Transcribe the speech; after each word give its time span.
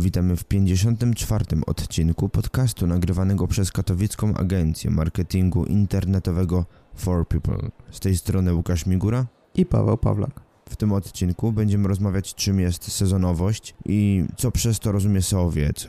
Witamy 0.00 0.36
w 0.36 0.44
54. 0.44 1.44
odcinku 1.66 2.28
podcastu 2.28 2.86
nagrywanego 2.86 3.46
przez 3.46 3.72
katowicką 3.72 4.34
agencję 4.34 4.90
marketingu 4.90 5.64
internetowego 5.64 6.64
For 6.94 7.28
People. 7.28 7.70
Z 7.90 8.00
tej 8.00 8.16
strony 8.16 8.54
Łukasz 8.54 8.86
Migura 8.86 9.26
i 9.54 9.66
Paweł 9.66 9.98
Pawlak. 9.98 10.40
W 10.68 10.76
tym 10.76 10.92
odcinku 10.92 11.52
będziemy 11.52 11.88
rozmawiać 11.88 12.34
czym 12.34 12.60
jest 12.60 12.92
sezonowość 12.92 13.74
i 13.84 14.24
co 14.36 14.50
przez 14.50 14.80
to 14.80 14.92
rozumie 14.92 15.22
Sowiec, 15.22 15.88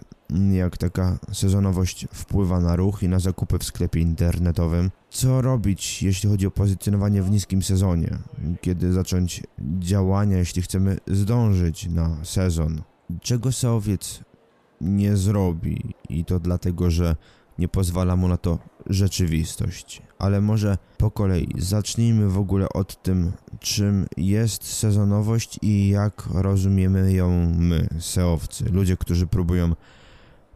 jak 0.52 0.78
taka 0.78 1.20
sezonowość 1.32 2.08
wpływa 2.14 2.60
na 2.60 2.76
ruch 2.76 3.04
i 3.04 3.10
na 3.10 3.20
zakupy 3.20 3.60
w 3.60 3.64
sklepie 3.64 4.00
internetowym, 4.00 4.92
co 5.10 5.42
robić 5.42 6.04
jeśli 6.04 6.30
chodzi 6.30 6.48
o 6.48 6.52
pozycjonowanie 6.52 7.22
w 7.22 7.32
niskim 7.32 7.62
sezonie, 7.62 8.18
kiedy 8.62 8.94
zacząć 8.94 9.44
działania 9.80 10.38
jeśli 10.38 10.62
chcemy 10.62 10.98
zdążyć 11.08 11.88
na 11.88 12.26
sezon, 12.26 12.82
czego 13.22 13.52
Seowiec 13.52 14.20
nie 14.82 15.18
zrobi 15.18 15.96
i 16.10 16.26
to 16.26 16.40
dlatego, 16.40 16.92
że 16.92 17.16
nie 17.60 17.68
pozwala 17.68 18.16
mu 18.16 18.28
na 18.28 18.38
to 18.38 18.60
rzeczywistość. 18.86 20.02
Ale 20.20 20.42
może 20.42 20.78
po 20.98 21.12
kolei 21.12 21.54
zacznijmy 21.58 22.30
w 22.30 22.38
ogóle 22.38 22.70
od 22.70 23.04
tym, 23.04 23.32
czym 23.60 24.06
jest 24.18 24.64
sezonowość 24.64 25.60
i 25.62 25.88
jak 25.88 26.28
rozumiemy 26.34 27.14
ją 27.14 27.54
my, 27.58 27.88
seowcy, 28.00 28.66
ludzie, 28.72 28.98
którzy 28.98 29.28
próbują 29.28 29.74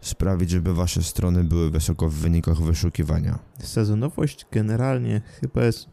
sprawić, 0.01 0.49
żeby 0.49 0.73
wasze 0.73 1.03
strony 1.03 1.43
były 1.43 1.69
wysoko 1.69 2.09
w 2.09 2.13
wynikach 2.13 2.61
wyszukiwania. 2.61 3.39
Sezonowość 3.59 4.45
generalnie 4.51 5.21
chyba 5.41 5.63
jest 5.63 5.89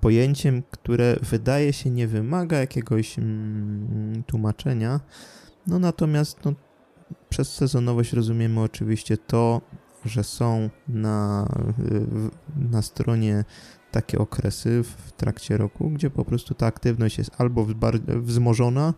pojęciem, 0.00 0.62
które 0.70 1.16
wydaje 1.22 1.72
się 1.72 1.90
nie 1.90 2.08
wymaga 2.08 2.58
jakiegoś 2.58 3.18
mm, 3.18 4.22
tłumaczenia, 4.26 5.00
no 5.66 5.78
natomiast 5.78 6.44
no, 6.44 6.52
przez 7.28 7.54
sezonowość 7.54 8.12
rozumiemy 8.12 8.60
oczywiście 8.60 9.16
to, 9.16 9.60
że 10.04 10.24
są 10.24 10.70
na, 10.88 11.48
na 12.56 12.82
stronie 12.82 13.44
takie 13.90 14.18
okresy 14.18 14.82
w 14.82 15.12
trakcie 15.12 15.56
roku, 15.56 15.90
gdzie 15.90 16.10
po 16.10 16.24
prostu 16.24 16.54
ta 16.54 16.66
aktywność 16.66 17.18
jest 17.18 17.30
albo 17.38 17.66
wzmożona, 18.06 18.94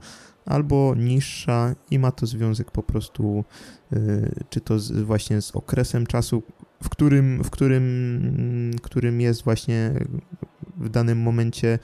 albo 0.46 0.94
niższa 0.94 1.74
i 1.90 1.98
ma 1.98 2.12
to 2.12 2.26
związek 2.26 2.70
po 2.70 2.82
prostu 2.82 3.44
y, 3.92 4.44
czy 4.50 4.60
to 4.60 4.78
z, 4.78 4.92
właśnie 4.92 5.42
z 5.42 5.56
okresem 5.56 6.06
czasu, 6.06 6.42
w 6.82 6.88
którym, 6.88 7.44
w 7.44 7.50
którym, 7.50 8.70
którym 8.82 9.20
jest 9.20 9.44
właśnie 9.44 9.92
w 10.80 10.88
danym 10.88 11.18
momencie, 11.18 11.78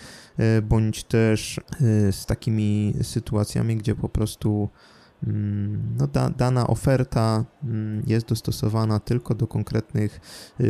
y, 0.59 0.63
bądź 0.63 1.05
też 1.05 1.59
y, 1.59 2.13
z 2.13 2.27
takimi 2.27 2.95
sytuacjami, 3.03 3.77
gdzie 3.77 3.95
po 3.95 4.09
prostu 4.09 4.69
mm, 5.27 5.97
no, 5.99 6.07
da, 6.07 6.31
dana 6.31 6.67
oferta 6.67 7.45
mm, 7.65 8.03
jest 8.07 8.27
dostosowana 8.27 9.01
tylko 9.01 9.35
do 9.35 9.47
konkretnych 9.47 10.21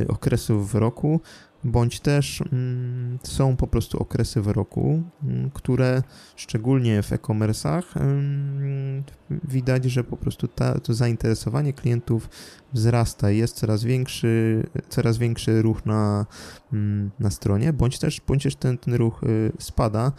okresów 0.09 0.73
w 0.73 0.75
roku, 0.75 1.21
bądź 1.65 2.01
też 2.01 2.43
mm, 2.53 3.19
są 3.23 3.57
po 3.57 3.67
prostu 3.67 3.99
okresy 3.99 4.41
w 4.41 4.47
roku, 4.47 5.03
mm, 5.23 5.51
które 5.51 6.03
szczególnie 6.37 7.03
w 7.03 7.13
e-commerce'ach 7.13 7.83
mm, 7.97 9.05
widać, 9.31 9.85
że 9.85 10.05
po 10.05 10.17
prostu 10.17 10.49
ta, 10.49 10.81
to 10.81 10.95
zainteresowanie 10.95 11.73
klientów 11.73 12.29
wzrasta, 12.73 13.31
jest 13.31 13.57
coraz 13.57 13.85
większy, 13.85 14.63
coraz 14.89 15.19
większy 15.19 15.63
ruch 15.63 15.87
na, 15.87 16.27
na 17.19 17.31
stronie, 17.31 17.73
bądź 17.73 17.99
też, 17.99 18.21
bądź 18.27 18.43
też 18.43 18.57
ten, 18.57 18.79
ten 18.79 18.95
ruch 18.95 19.23
y, 19.23 19.53
spada. 19.59 20.13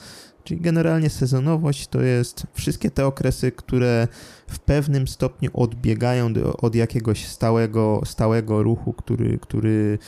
Czyli 0.43 0.61
generalnie 0.61 1.09
sezonowość 1.09 1.87
to 1.87 2.01
jest 2.01 2.47
wszystkie 2.53 2.91
te 2.91 3.05
okresy, 3.05 3.51
które 3.51 4.07
w 4.47 4.59
pewnym 4.59 5.07
stopniu 5.07 5.49
odbiegają 5.53 6.33
od 6.57 6.75
jakiegoś 6.75 7.27
stałego, 7.27 8.01
stałego 8.05 8.63
ruchu, 8.63 8.93
który, 8.93 9.39
który 9.39 9.99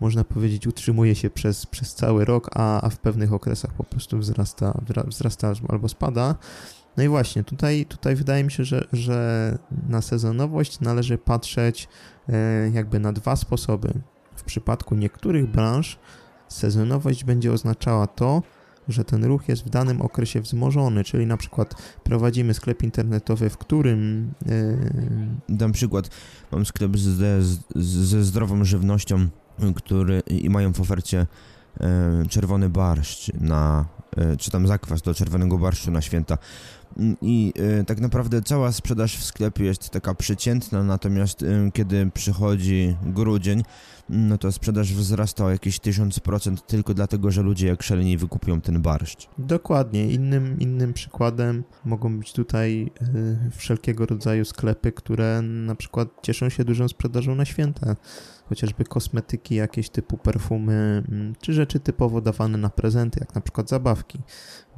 można 0.00 0.24
powiedzieć, 0.24 0.66
utrzymuje 0.66 1.14
się 1.14 1.30
przez, 1.30 1.66
przez 1.66 1.94
cały 1.94 2.24
rok, 2.24 2.50
a, 2.54 2.80
a 2.80 2.90
w 2.90 2.98
pewnych 2.98 3.32
okresach 3.32 3.72
po 3.72 3.84
prostu 3.84 4.18
wzrasta, 4.18 4.80
wzrasta 5.06 5.52
albo 5.68 5.88
spada. 5.88 6.34
No 6.96 7.02
i 7.02 7.08
właśnie, 7.08 7.44
tutaj, 7.44 7.86
tutaj 7.86 8.16
wydaje 8.16 8.44
mi 8.44 8.52
się, 8.52 8.64
że, 8.64 8.88
że 8.92 9.58
na 9.88 10.02
sezonowość 10.02 10.80
należy 10.80 11.18
patrzeć 11.18 11.88
e, 12.28 12.70
jakby 12.70 13.00
na 13.00 13.12
dwa 13.12 13.36
sposoby. 13.36 13.92
W 14.36 14.42
przypadku 14.42 14.94
niektórych 14.94 15.46
branż 15.46 15.98
sezonowość 16.48 17.24
będzie 17.24 17.52
oznaczała 17.52 18.06
to, 18.06 18.42
że 18.88 19.04
ten 19.04 19.24
ruch 19.24 19.48
jest 19.48 19.64
w 19.64 19.68
danym 19.68 20.02
okresie 20.02 20.40
wzmożony, 20.40 21.04
czyli 21.04 21.26
na 21.26 21.36
przykład 21.36 21.74
prowadzimy 22.02 22.54
sklep 22.54 22.82
internetowy, 22.82 23.50
w 23.50 23.58
którym... 23.58 24.32
Yy... 24.46 25.56
Dam 25.56 25.72
przykład. 25.72 26.10
Mam 26.52 26.66
sklep 26.66 26.98
ze, 26.98 27.42
ze 27.76 28.24
zdrową 28.24 28.64
żywnością 28.64 29.28
który 29.76 30.22
i 30.26 30.50
mają 30.50 30.72
w 30.72 30.80
ofercie 30.80 31.26
e, 31.80 32.26
czerwony 32.28 32.68
barszcz 32.68 33.32
na, 33.40 33.84
e, 34.16 34.36
czy 34.36 34.50
tam 34.50 34.66
zakwas 34.66 35.02
do 35.02 35.14
czerwonego 35.14 35.58
barszczu 35.58 35.90
na 35.90 36.00
święta. 36.00 36.38
I 37.22 37.52
e, 37.80 37.84
tak 37.84 38.00
naprawdę 38.00 38.42
cała 38.42 38.72
sprzedaż 38.72 39.16
w 39.16 39.24
sklepie 39.24 39.64
jest 39.64 39.90
taka 39.90 40.14
przeciętna, 40.14 40.82
natomiast 40.82 41.44
kiedy 41.72 42.10
przychodzi 42.14 42.96
grudzień, 43.02 43.62
no 44.08 44.38
to 44.38 44.52
sprzedaż 44.52 44.94
wzrasta 44.94 45.44
o 45.44 45.50
jakieś 45.50 45.78
1000% 45.78 46.56
tylko 46.66 46.94
dlatego, 46.94 47.30
że 47.30 47.42
ludzie 47.42 47.66
jak 47.66 47.82
szaleni 47.82 48.16
wykupią 48.16 48.60
ten 48.60 48.82
barszcz. 48.82 49.28
Dokładnie. 49.38 50.10
Innym, 50.10 50.56
innym 50.58 50.92
przykładem 50.92 51.64
mogą 51.84 52.18
być 52.18 52.32
tutaj 52.32 52.90
wszelkiego 53.56 54.06
rodzaju 54.06 54.44
sklepy, 54.44 54.92
które 54.92 55.42
na 55.42 55.74
przykład 55.74 56.08
cieszą 56.22 56.48
się 56.48 56.64
dużą 56.64 56.88
sprzedażą 56.88 57.34
na 57.34 57.44
święta 57.44 57.96
chociażby 58.50 58.84
kosmetyki 58.84 59.54
jakieś 59.54 59.90
typu 59.90 60.18
perfumy, 60.18 61.02
mm, 61.08 61.34
czy 61.40 61.52
rzeczy 61.52 61.80
typowo 61.80 62.20
dawane 62.20 62.58
na 62.58 62.70
prezenty, 62.70 63.20
jak 63.20 63.34
na 63.34 63.40
przykład 63.40 63.68
zabawki. 63.68 64.20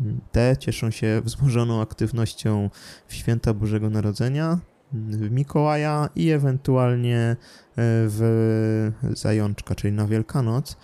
Mm, 0.01 0.21
te 0.33 0.57
cieszą 0.57 0.91
się 0.91 1.23
wzmożoną 1.25 1.81
aktywnością 1.81 2.71
w 3.07 3.15
święta 3.15 3.55
Bożego 3.55 3.91
Narodzenia, 3.91 4.59
mm, 4.95 5.11
w 5.13 5.31
Mikołaja 5.31 6.09
i 6.17 6.31
ewentualnie 6.31 7.19
e, 7.19 7.37
w 7.77 8.93
Zajączka, 9.11 9.75
czyli 9.75 9.93
na 9.93 10.07
Wielkanoc. 10.07 10.77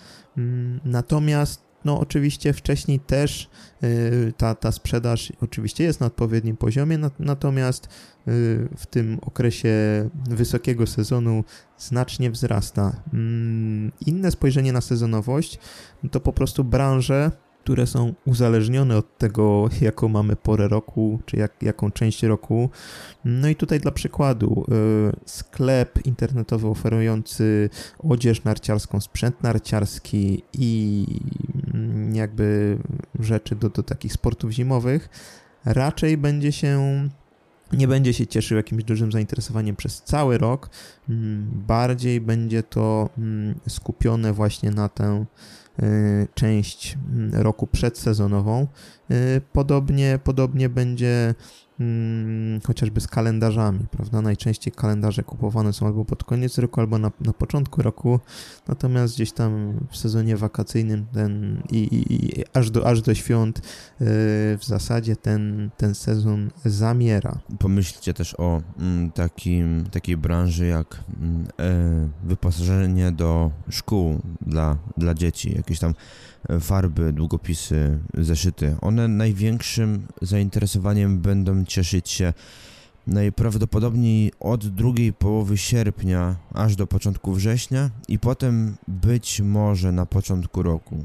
Natomiast 0.85 1.68
no 1.89 2.01
oczywiście 2.01 2.53
wcześniej 2.53 3.01
też 3.01 3.51
y, 3.83 4.33
ta, 4.37 4.55
ta 4.55 4.73
sprzedaż 4.73 5.33
oczywiście 5.41 5.85
jest 5.85 6.01
na 6.01 6.07
odpowiednim 6.07 6.57
poziomie, 6.57 6.99
natomiast 7.19 7.87
y, 7.87 7.89
w 8.77 8.87
tym 8.91 9.19
okresie 9.23 9.71
wysokiego 10.31 10.87
sezonu 10.87 11.45
znacznie 11.79 12.31
wzrasta. 12.31 13.03
Mm, 13.13 13.93
inne 14.07 14.31
spojrzenie 14.31 14.73
na 14.73 14.81
sezonowość 14.81 15.59
to 16.11 16.21
po 16.21 16.33
prostu 16.33 16.65
branże 16.65 17.31
które 17.69 17.87
są 17.87 18.15
uzależnione 18.27 18.97
od 18.97 19.19
tego, 19.19 19.69
jaką 19.81 20.09
mamy 20.09 20.37
porę 20.37 20.69
roku, 20.69 21.21
czy 21.27 21.37
jak, 21.37 21.63
jaką 21.63 21.91
część 21.91 22.23
roku. 22.23 22.71
No 23.25 23.49
i 23.49 23.57
tutaj 23.57 23.81
dla 23.81 23.91
przykładu, 23.91 24.67
y, 24.69 25.17
sklep 25.27 26.07
internetowy 26.07 26.69
oferujący 26.69 27.71
odzież 27.99 28.45
narciarską, 28.45 29.01
sprzęt 29.01 29.43
narciarski 29.43 30.43
i 30.53 31.07
mm, 31.75 32.15
jakby 32.15 32.79
rzeczy 33.21 33.57
do, 33.57 33.69
do 33.71 33.83
takich 33.83 34.13
sportów 34.13 34.51
zimowych, 34.51 35.09
raczej 35.65 36.17
będzie 36.17 36.53
się 36.53 37.09
nie 37.73 37.89
będzie 37.89 38.13
się 38.13 38.27
cieszył 38.27 38.57
jakimś 38.57 38.85
dużym 38.85 39.13
zainteresowaniem 39.13 39.77
przez 39.77 40.03
cały 40.03 40.39
rok. 40.39 40.71
Mm, 41.09 41.51
bardziej 41.67 42.21
będzie 42.21 42.63
to 42.63 43.11
mm, 43.19 43.55
skupione 43.69 44.33
właśnie 44.33 44.71
na 44.71 44.89
tę 44.89 45.25
część 46.35 46.99
roku 47.33 47.67
przedsezonową. 47.67 48.67
Podobnie, 49.53 50.19
podobnie 50.25 50.69
będzie 50.69 51.35
hmm, 51.79 52.61
chociażby 52.67 53.01
z 53.01 53.07
kalendarzami, 53.07 53.87
prawda? 53.91 54.23
Najczęściej 54.23 54.73
kalendarze 54.73 55.23
kupowane 55.23 55.73
są 55.73 55.87
albo 55.87 56.05
pod 56.05 56.25
koniec 56.25 56.59
roku, 56.59 56.81
albo 56.81 56.99
na, 56.99 57.11
na 57.21 57.33
początku 57.33 57.83
roku, 57.83 58.21
natomiast 58.69 59.15
gdzieś 59.15 59.33
tam 59.33 59.81
w 59.91 59.97
sezonie 59.97 60.37
wakacyjnym 60.37 61.07
ten 61.13 61.63
i, 61.71 61.77
i, 61.77 62.15
i 62.15 62.45
aż, 62.55 62.71
do, 62.71 62.87
aż 62.87 63.03
do 63.03 63.15
świąt 63.15 63.59
yy, 63.59 64.07
w 64.59 64.65
zasadzie 64.65 65.17
ten, 65.17 65.71
ten 65.77 65.95
sezon 65.95 66.51
zamiera. 66.65 67.39
Pomyślcie 67.59 68.15
też 68.15 68.35
o 68.39 68.63
mm, 68.79 69.11
takim, 69.11 69.85
takiej 69.91 70.17
branży 70.17 70.67
jak 70.67 71.05
mm, 71.21 71.47
e, 71.61 72.09
wyposażenie 72.29 73.13
do 73.13 73.51
szkół 73.69 74.19
dla, 74.41 74.77
dla 74.97 75.15
dzieci, 75.15 75.55
jakieś 75.69 75.79
tam 75.79 75.95
farby, 76.61 77.13
długopisy, 77.13 77.99
zeszyty. 78.15 78.77
One 78.81 79.09
największym 79.09 80.07
zainteresowaniem 80.23 81.19
będą 81.19 81.65
cieszyć 81.65 82.11
się 82.11 82.33
najprawdopodobniej 83.07 84.33
od 84.41 84.67
drugiej 84.67 85.13
połowy 85.13 85.59
sierpnia 85.59 86.37
aż 86.55 86.77
do 86.77 86.87
początku 86.87 87.33
września 87.33 87.91
i 88.09 88.19
potem 88.19 88.77
być 88.89 89.41
może 89.41 89.93
na 89.93 90.07
początku 90.07 90.63
roku, 90.63 91.05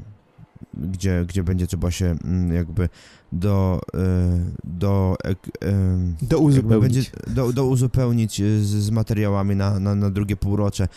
gdzie, 0.74 1.24
gdzie 1.28 1.42
będzie 1.42 1.66
trzeba 1.66 1.90
się 1.90 2.16
mm, 2.24 2.54
jakby 2.54 2.88
do 3.32 3.80
e, 3.94 4.40
do 4.64 5.16
do 6.22 6.38
uzupełnić, 6.38 6.94
będzie, 6.94 7.10
do, 7.34 7.52
do 7.52 7.66
uzupełnić 7.66 8.42
z, 8.42 8.66
z 8.66 8.90
materiałami 8.90 9.56
na, 9.56 9.80
na, 9.80 9.94
na 9.94 10.10
drugie 10.10 10.36
półrocze. 10.36 10.88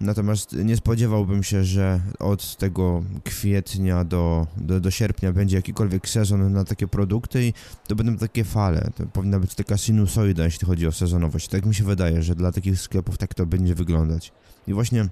Natomiast 0.00 0.52
nie 0.52 0.76
spodziewałbym 0.76 1.42
się, 1.42 1.64
że 1.64 2.00
od 2.18 2.56
tego 2.56 3.02
kwietnia 3.24 4.04
do, 4.04 4.46
do, 4.56 4.80
do, 4.80 4.90
sierpnia 4.90 5.32
będzie 5.32 5.56
jakikolwiek 5.56 6.08
sezon 6.08 6.52
na 6.52 6.64
takie 6.64 6.88
produkty 6.88 7.46
i 7.46 7.52
to 7.86 7.94
będą 7.94 8.16
takie 8.16 8.44
fale. 8.44 8.90
To 8.96 9.06
powinna 9.06 9.40
być 9.40 9.54
taka 9.54 9.76
sinusoida, 9.76 10.44
jeśli 10.44 10.66
chodzi 10.66 10.86
o 10.86 10.92
sezonowość. 10.92 11.48
Tak 11.48 11.66
mi 11.66 11.74
się 11.74 11.84
wydaje, 11.84 12.22
że 12.22 12.34
dla 12.34 12.52
takich 12.52 12.80
sklepów 12.80 13.18
tak 13.18 13.34
to 13.34 13.46
będzie 13.46 13.74
wyglądać. 13.74 14.32
I 14.66 14.74
właśnie 14.74 15.08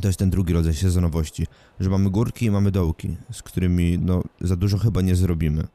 to 0.00 0.08
jest 0.08 0.18
ten 0.18 0.30
drugi 0.30 0.52
rodzaj 0.52 0.74
sezonowości, 0.74 1.46
że 1.80 1.90
mamy 1.90 2.10
górki 2.10 2.46
i 2.46 2.50
mamy 2.50 2.70
dołki, 2.70 3.16
z 3.32 3.42
którymi 3.42 3.98
no, 3.98 4.22
za 4.40 4.56
dużo 4.56 4.78
chyba 4.78 5.00
nie 5.00 5.16
zrobimy. 5.16 5.66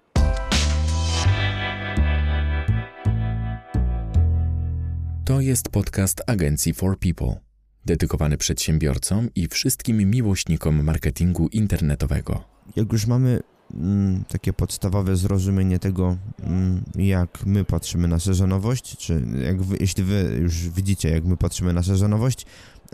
To 5.26 5.42
jest 5.42 5.70
podcast 5.70 6.22
agencji 6.28 6.74
For 6.74 7.00
People 7.00 7.36
dedykowany 7.86 8.38
przedsiębiorcom 8.38 9.30
i 9.36 9.48
wszystkim 9.48 10.10
miłośnikom 10.10 10.84
marketingu 10.84 11.48
internetowego. 11.48 12.44
Jak 12.76 12.94
już 12.94 13.08
mamy 13.08 13.40
takie 14.28 14.54
podstawowe 14.54 15.16
zrozumienie 15.16 15.80
tego, 15.80 16.18
mm, 16.44 16.84
jak 16.96 17.46
my 17.46 17.66
patrzymy 17.66 18.08
na 18.08 18.20
sezonowość, 18.20 18.98
czy 18.98 19.24
jak 19.46 19.62
wy, 19.62 19.78
jeśli 19.80 20.04
wy 20.04 20.38
już 20.42 20.70
widzicie, 20.70 21.10
jak 21.10 21.26
my 21.26 21.38
patrzymy 21.38 21.74
na 21.74 21.84
sezonowość, 21.84 22.46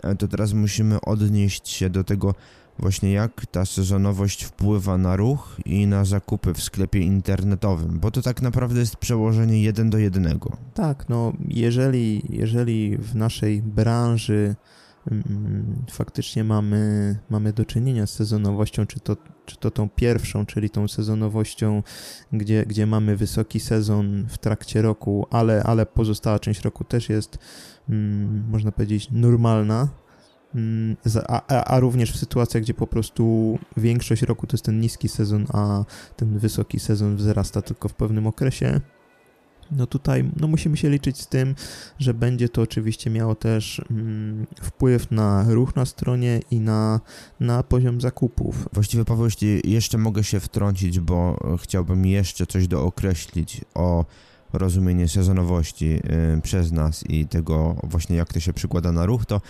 e, 0.02 0.16
to 0.16 0.28
teraz 0.28 0.52
musimy 0.52 1.00
odnieść 1.00 1.68
się 1.68 1.90
do 1.90 2.04
tego, 2.04 2.34
właśnie 2.78 3.12
jak 3.12 3.46
ta 3.46 3.64
sezonowość 3.64 4.44
wpływa 4.44 4.98
na 4.98 5.16
ruch 5.16 5.56
i 5.64 5.86
na 5.86 6.04
zakupy 6.04 6.54
w 6.54 6.62
sklepie 6.62 7.00
internetowym, 7.00 7.98
bo 8.00 8.10
to 8.10 8.22
tak 8.22 8.42
naprawdę 8.42 8.80
jest 8.80 8.96
przełożenie 8.96 9.62
jeden 9.62 9.90
do 9.90 9.98
jednego. 9.98 10.56
Tak, 10.74 11.08
no 11.08 11.32
jeżeli, 11.48 12.22
jeżeli 12.30 12.96
w 12.96 13.14
naszej 13.14 13.62
branży 13.62 14.36
Mm, 14.46 14.54
faktycznie 15.90 16.44
mamy, 16.44 17.16
mamy 17.30 17.52
do 17.52 17.64
czynienia 17.64 18.06
z 18.06 18.10
sezonowością, 18.10 18.86
czy 18.86 19.00
to, 19.00 19.16
czy 19.46 19.56
to 19.56 19.70
tą 19.70 19.88
pierwszą, 19.88 20.46
czyli 20.46 20.70
tą 20.70 20.88
sezonowością, 20.88 21.82
gdzie, 22.32 22.66
gdzie 22.66 22.86
mamy 22.86 23.16
wysoki 23.16 23.60
sezon 23.60 24.26
w 24.28 24.38
trakcie 24.38 24.82
roku, 24.82 25.26
ale, 25.30 25.62
ale 25.62 25.86
pozostała 25.86 26.38
część 26.38 26.60
roku 26.60 26.84
też 26.84 27.08
jest, 27.08 27.38
mm, 27.88 28.44
można 28.50 28.72
powiedzieć, 28.72 29.08
normalna. 29.10 29.88
Mm, 30.54 30.96
a, 31.28 31.42
a, 31.48 31.64
a, 31.64 31.80
również 31.80 32.12
w 32.12 32.16
sytuacjach, 32.16 32.62
gdzie 32.62 32.74
po 32.74 32.86
prostu 32.86 33.58
większość 33.76 34.22
roku 34.22 34.46
to 34.46 34.54
jest 34.54 34.64
ten 34.64 34.80
niski 34.80 35.08
sezon, 35.08 35.46
a 35.52 35.84
ten 36.16 36.38
wysoki 36.38 36.80
sezon 36.80 37.16
wzrasta 37.16 37.62
tylko 37.62 37.88
w 37.88 37.94
pewnym 37.94 38.26
okresie, 38.26 38.80
no 39.70 39.86
tutaj 39.86 40.30
no 40.40 40.48
musimy 40.48 40.76
się 40.76 40.90
liczyć 40.90 41.20
z 41.20 41.26
tym, 41.26 41.54
że 41.98 42.14
będzie 42.14 42.48
to 42.48 42.62
oczywiście 42.62 43.10
miało 43.10 43.34
też 43.34 43.82
mm, 43.90 44.46
wpływ 44.62 45.10
na 45.10 45.44
ruch 45.48 45.76
na 45.76 45.84
stronie 45.84 46.40
i 46.50 46.60
na, 46.60 47.00
na 47.40 47.62
poziom 47.62 48.00
zakupów. 48.00 48.68
Właściwie 48.72 49.04
Paweł, 49.04 49.24
jeśli 49.24 49.72
jeszcze 49.72 49.98
mogę 49.98 50.24
się 50.24 50.40
wtrącić, 50.40 51.00
bo 51.00 51.38
chciałbym 51.62 52.06
jeszcze 52.06 52.46
coś 52.46 52.68
dookreślić 52.68 53.60
o 53.74 54.04
rozumienie 54.52 55.08
sezonowości 55.08 56.00
y, 56.36 56.40
przez 56.42 56.72
nas 56.72 57.04
i 57.08 57.26
tego 57.26 57.76
właśnie 57.82 58.16
jak 58.16 58.32
to 58.32 58.40
się 58.40 58.52
przykłada 58.52 58.92
na 58.92 59.06
ruch, 59.06 59.26
to 59.26 59.40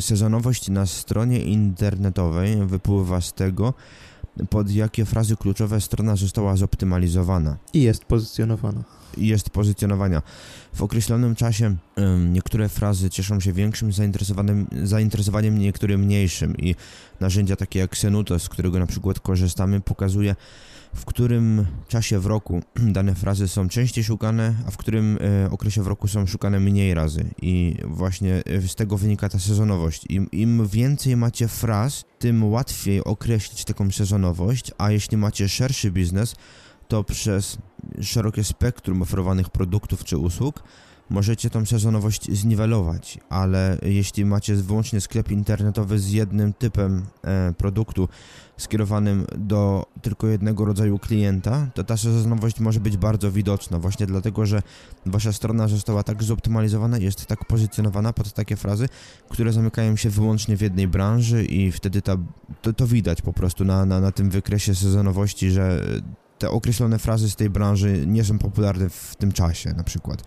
sezonowość 0.00 0.68
na 0.68 0.86
stronie 0.86 1.38
internetowej 1.44 2.66
wypływa 2.66 3.20
z 3.20 3.32
tego, 3.32 3.74
pod 4.50 4.70
jakie 4.70 5.04
frazy 5.04 5.36
kluczowe 5.36 5.80
strona 5.80 6.16
została 6.16 6.56
zoptymalizowana. 6.56 7.56
I 7.72 7.82
jest 7.82 8.04
pozycjonowana 8.04 8.84
jest 9.16 9.50
pozycjonowania. 9.50 10.22
W 10.74 10.82
określonym 10.82 11.34
czasie 11.34 11.76
niektóre 12.30 12.68
frazy 12.68 13.10
cieszą 13.10 13.40
się 13.40 13.52
większym 13.52 13.92
zainteresowaniem, 13.92 14.66
zainteresowaniem, 14.82 15.58
niektóre 15.58 15.98
mniejszym 15.98 16.56
i 16.56 16.74
narzędzia 17.20 17.56
takie 17.56 17.78
jak 17.78 17.96
Senuto, 17.96 18.38
z 18.38 18.48
którego 18.48 18.78
na 18.78 18.86
przykład 18.86 19.20
korzystamy, 19.20 19.80
pokazuje 19.80 20.36
w 20.94 21.04
którym 21.04 21.66
czasie 21.88 22.18
w 22.18 22.26
roku 22.26 22.62
dane 22.96 23.14
frazy 23.14 23.48
są 23.48 23.68
częściej 23.68 24.04
szukane, 24.04 24.54
a 24.66 24.70
w 24.70 24.76
którym 24.76 25.18
e, 25.44 25.50
okresie 25.50 25.82
w 25.82 25.86
roku 25.86 26.08
są 26.08 26.26
szukane 26.26 26.60
mniej 26.60 26.94
razy. 26.94 27.24
I 27.42 27.76
właśnie 27.84 28.42
e, 28.46 28.68
z 28.68 28.74
tego 28.74 28.98
wynika 28.98 29.28
ta 29.28 29.38
sezonowość. 29.38 30.04
Im, 30.08 30.30
Im 30.30 30.68
więcej 30.68 31.16
macie 31.16 31.48
fraz, 31.48 32.04
tym 32.18 32.44
łatwiej 32.44 33.04
określić 33.04 33.64
taką 33.64 33.90
sezonowość, 33.90 34.72
a 34.78 34.90
jeśli 34.90 35.16
macie 35.16 35.48
szerszy 35.48 35.90
biznes, 35.90 36.34
to 36.92 37.04
przez 37.04 37.58
szerokie 38.00 38.44
spektrum 38.44 39.02
oferowanych 39.02 39.50
produktów 39.50 40.04
czy 40.04 40.18
usług 40.18 40.62
możecie 41.10 41.50
tą 41.50 41.66
sezonowość 41.66 42.32
zniwelować, 42.32 43.18
ale 43.28 43.78
jeśli 43.82 44.24
macie 44.24 44.54
wyłącznie 44.54 45.00
sklep 45.00 45.30
internetowy 45.30 45.98
z 45.98 46.10
jednym 46.10 46.52
typem 46.52 47.06
e, 47.24 47.54
produktu 47.58 48.08
skierowanym 48.56 49.26
do 49.38 49.86
tylko 50.02 50.26
jednego 50.26 50.64
rodzaju 50.64 50.98
klienta, 50.98 51.66
to 51.74 51.84
ta 51.84 51.96
sezonowość 51.96 52.60
może 52.60 52.80
być 52.80 52.96
bardzo 52.96 53.32
widoczna, 53.32 53.78
właśnie 53.78 54.06
dlatego, 54.06 54.46
że 54.46 54.62
wasza 55.06 55.32
strona 55.32 55.68
została 55.68 56.02
tak 56.02 56.22
zoptymalizowana, 56.22 56.98
jest 56.98 57.26
tak 57.26 57.44
pozycjonowana 57.44 58.12
pod 58.12 58.32
takie 58.32 58.56
frazy, 58.56 58.88
które 59.28 59.52
zamykają 59.52 59.96
się 59.96 60.10
wyłącznie 60.10 60.56
w 60.56 60.60
jednej 60.60 60.88
branży 60.88 61.44
i 61.44 61.72
wtedy 61.72 62.02
ta, 62.02 62.16
to, 62.62 62.72
to 62.72 62.86
widać 62.86 63.22
po 63.22 63.32
prostu 63.32 63.64
na, 63.64 63.86
na, 63.86 64.00
na 64.00 64.12
tym 64.12 64.30
wykresie 64.30 64.74
sezonowości, 64.74 65.50
że 65.50 65.84
te 66.42 66.50
określone 66.50 66.98
frazy 66.98 67.30
z 67.30 67.36
tej 67.36 67.50
branży 67.50 68.04
nie 68.06 68.24
są 68.24 68.38
popularne 68.38 68.88
w 68.88 69.16
tym 69.16 69.32
czasie 69.32 69.72
na 69.72 69.84
przykład. 69.84 70.22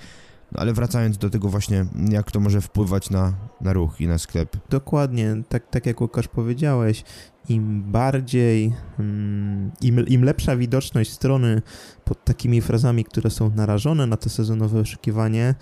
No 0.51 0.61
ale 0.61 0.73
wracając 0.73 1.17
do 1.17 1.29
tego 1.29 1.49
właśnie, 1.49 1.85
jak 2.09 2.31
to 2.31 2.39
może 2.39 2.61
wpływać 2.61 3.09
na, 3.09 3.33
na 3.61 3.73
ruch 3.73 4.01
i 4.01 4.07
na 4.07 4.17
sklep. 4.17 4.57
Dokładnie, 4.69 5.35
tak, 5.49 5.69
tak 5.69 5.85
jak 5.85 6.01
Łukasz 6.01 6.27
powiedziałeś, 6.27 7.03
im 7.49 7.83
bardziej, 7.83 8.73
mm, 8.99 9.71
im, 9.81 10.07
im 10.07 10.23
lepsza 10.23 10.55
widoczność 10.55 11.11
strony 11.11 11.61
pod 12.05 12.23
takimi 12.23 12.61
frazami, 12.61 13.03
które 13.03 13.29
są 13.29 13.51
narażone 13.55 14.07
na 14.07 14.17
to 14.17 14.29
sezonowe 14.29 14.79
oszukiwanie, 14.79 15.55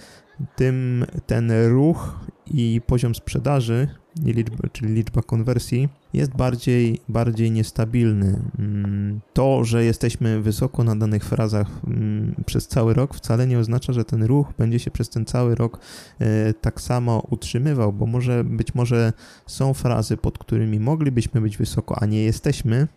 tym 0.56 1.06
ten 1.28 1.52
ruch 1.68 2.20
i 2.46 2.82
poziom 2.88 3.16
sprzedaży, 3.16 3.88
liczba, 4.26 4.70
czyli 4.72 4.94
liczba 4.94 5.22
konwersji, 5.22 5.90
jest 6.14 6.36
bardziej, 6.36 7.00
bardziej 7.10 7.52
niestabilny. 7.52 8.40
Mm, 8.60 9.20
to, 9.34 9.64
że 9.64 9.86
jesteśmy 9.86 10.42
wysoko 10.42 10.84
na 10.84 10.96
danych 10.96 11.26
frazach 11.26 11.68
mm, 11.88 12.36
przez 12.46 12.68
cały 12.68 12.94
rok, 12.94 13.16
wcale 13.16 13.48
nie 13.48 13.60
oznacza, 13.60 13.94
że 13.94 14.06
ten 14.06 14.24
ruch 14.24 14.48
będzie 14.58 14.80
się 14.80 14.92
przez 14.92 15.10
ten 15.10 15.26
cały 15.26 15.56
rok 15.56 15.80
e, 16.20 16.54
tak 16.54 16.82
samo 16.82 17.28
utrzymywał, 17.30 17.94
bo 17.94 18.06
może 18.06 18.44
być 18.44 18.76
może 18.76 19.14
są 19.48 19.74
frazy, 19.74 20.18
pod 20.18 20.38
którymi 20.38 20.80
moglibyśmy 20.80 21.42
być 21.42 21.58
wysoko, 21.58 22.02
a 22.02 22.06
nie 22.06 22.24
jesteśmy, 22.24 22.88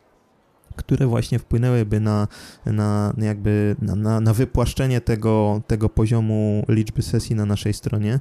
które 0.76 1.06
właśnie 1.06 1.38
wpłynęłyby 1.38 2.00
na, 2.00 2.28
na 2.66 3.12
jakby 3.18 3.76
na, 3.82 3.94
na, 3.94 4.20
na 4.20 4.34
wypłaszczenie 4.34 5.00
tego, 5.00 5.62
tego 5.66 5.88
poziomu 5.88 6.64
liczby 6.68 7.02
sesji 7.02 7.36
na 7.36 7.46
naszej 7.46 7.72
stronie. 7.72 8.20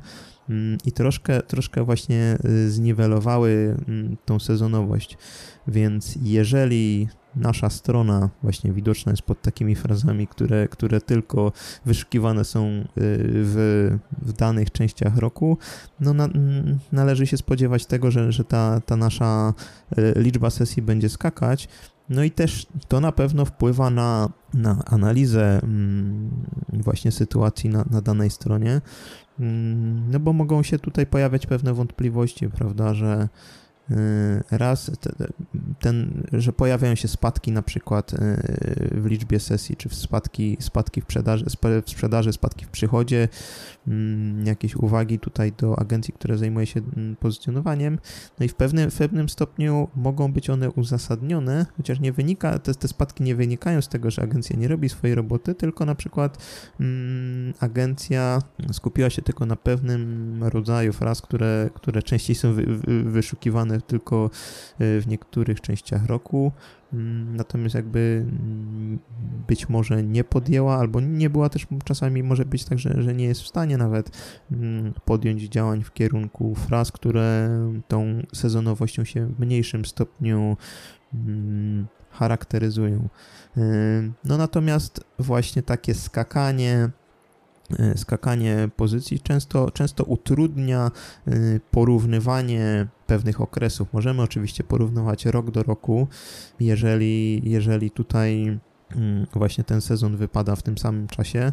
mm, 0.50 0.78
i 0.86 0.92
troszkę, 0.92 1.42
troszkę 1.42 1.84
właśnie 1.84 2.38
y, 2.46 2.72
zniwelowały 2.72 3.78
mm, 3.88 4.18
tą 4.26 4.40
sezonowość. 4.40 5.18
Więc 5.68 6.18
jeżeli 6.22 7.08
nasza 7.36 7.70
strona 7.70 8.30
właśnie 8.44 8.74
widoczna 8.74 9.12
jest 9.12 9.22
pod 9.22 9.42
takimi 9.42 9.76
frazami, 9.76 10.28
które, 10.28 10.68
które 10.68 11.02
tylko 11.02 11.52
wyszukiwane 11.86 12.46
są 12.46 12.68
y, 12.68 12.86
w, 12.98 13.90
w 14.22 14.34
danych 14.34 14.72
częściach 14.72 15.18
roku, 15.18 15.58
no 16.00 16.14
na, 16.14 16.30
należy 16.92 17.28
się 17.28 17.38
spodziewać 17.38 17.86
tego, 17.86 18.12
że, 18.12 18.32
że 18.32 18.44
ta, 18.44 18.82
ta 18.86 18.96
nasza 18.96 19.54
y, 19.98 20.14
liczba 20.16 20.50
sesji 20.50 20.82
będzie 20.82 21.10
skakać. 21.10 21.68
No 22.10 22.24
i 22.24 22.32
też 22.32 22.68
to 22.88 23.00
na 23.00 23.12
pewno 23.12 23.46
wpływa 23.46 23.90
na, 23.90 24.30
na 24.54 24.84
analizę 24.86 25.60
mm, 25.64 26.30
właśnie 26.74 27.12
sytuacji 27.12 27.70
na, 27.70 27.86
na 27.90 28.02
danej 28.02 28.30
stronie, 28.30 28.82
mm, 29.40 30.12
no 30.12 30.20
bo 30.20 30.34
mogą 30.34 30.64
się 30.64 30.80
tutaj 30.80 31.06
pojawiać 31.08 31.48
pewne 31.48 31.74
wątpliwości, 31.74 32.50
prawda, 32.50 32.94
że 32.94 33.30
raz 34.52 34.92
ten, 35.80 36.24
że 36.34 36.54
pojawiają 36.54 36.96
się 36.96 37.08
spadki 37.08 37.52
na 37.52 37.62
przykład 37.62 38.14
y, 38.14 38.18
w 38.92 39.06
liczbie 39.06 39.40
sesji, 39.40 39.76
czy 39.76 39.90
w 39.90 39.96
spadki, 39.96 40.58
spadki 40.60 41.02
w 41.02 41.04
sprzedaży, 41.04 41.46
w 41.86 41.90
sprzedaży, 41.90 42.34
spadki 42.34 42.66
w 42.66 42.70
przychodzie, 42.70 43.28
mm, 43.88 44.46
jakieś 44.46 44.76
uwagi 44.76 45.20
tutaj 45.20 45.52
do 45.52 45.80
agencji, 45.80 46.14
które 46.14 46.38
zajmuje 46.38 46.66
się 46.66 46.80
mm, 46.80 47.16
pozycjonowaniem. 47.16 48.00
No 48.40 48.46
i 48.46 48.50
w 48.50 48.56
pewnym, 48.56 48.92
w 48.92 48.98
pewnym 48.98 49.30
stopniu 49.30 49.88
mogą 49.96 50.34
być 50.34 50.50
one 50.50 50.72
uzasadnione, 50.72 51.66
chociaż 51.78 52.00
nie 52.00 52.12
wynika, 52.12 52.60
te, 52.60 52.76
te 52.76 52.88
spadki 52.88 53.24
nie 53.24 53.36
wynikają 53.36 53.82
z 53.82 53.88
tego, 53.88 54.12
że 54.12 54.22
agencja 54.22 54.56
nie 54.56 54.68
robi 54.68 54.90
swojej 54.90 55.16
roboty, 55.16 55.56
tylko 55.56 55.86
na 55.86 55.96
przykład 55.96 56.38
mm, 56.80 57.54
agencja 57.60 58.40
skupiła 58.72 59.10
się 59.10 59.22
tylko 59.22 59.46
na 59.46 59.56
pewnym 59.56 60.44
rodzaju 60.44 60.94
fraz, 60.94 61.22
które, 61.22 61.70
które 61.74 62.04
częściej 62.04 62.36
są 62.36 62.54
wy, 62.54 62.66
wy, 62.66 63.04
wyszukiwane 63.04 63.75
tylko 63.82 64.26
e, 64.26 64.30
w 64.78 65.08
niektórych 65.08 65.62
częściach 65.62 66.06
roku. 66.06 66.52
Mm, 66.94 67.36
natomiast 67.36 67.76
jakby 67.76 68.26
mm, 68.28 69.00
być 69.48 69.70
może 69.70 70.04
nie 70.04 70.24
podjęła, 70.24 70.78
albo 70.78 71.02
nie 71.02 71.30
była 71.30 71.50
też 71.50 71.68
czasami 71.84 72.24
może 72.24 72.46
być 72.46 72.66
tak, 72.66 72.80
że, 72.80 73.02
że 73.02 73.14
nie 73.14 73.26
jest 73.26 73.42
w 73.42 73.48
stanie 73.48 73.78
nawet 73.78 74.18
mm, 74.52 74.94
podjąć 75.06 75.44
działań 75.44 75.84
w 75.84 75.94
kierunku 75.94 76.56
fraz, 76.56 76.92
które 76.92 77.50
tą 77.88 78.22
sezonowością 78.34 79.04
się 79.04 79.28
w 79.28 79.40
mniejszym 79.40 79.86
stopniu 79.86 80.58
charakteryzują. 82.10 83.10
E, 83.58 83.62
no 84.24 84.38
natomiast 84.38 85.04
właśnie 85.20 85.64
takie 85.64 85.94
skakanie 85.94 86.90
E, 86.90 87.05
skakanie 87.96 88.70
pozycji 88.76 89.20
często, 89.20 89.72
często 89.72 90.04
utrudnia 90.04 90.92
e, 91.28 91.32
porównywanie 91.72 92.88
pewnych 93.08 93.42
okresów. 93.42 93.94
Możemy 93.94 94.22
oczywiście 94.22 94.64
porównywać 94.64 95.26
rok 95.26 95.52
do 95.52 95.64
roku, 95.64 96.08
jeżeli, 96.60 97.42
jeżeli 97.50 97.92
tutaj 97.92 98.60
mm, 98.96 99.28
właśnie 99.34 99.64
ten 99.64 99.82
sezon 99.82 100.18
wypada 100.18 100.56
w 100.56 100.64
tym 100.64 100.78
samym 100.78 101.08
czasie. 101.08 101.52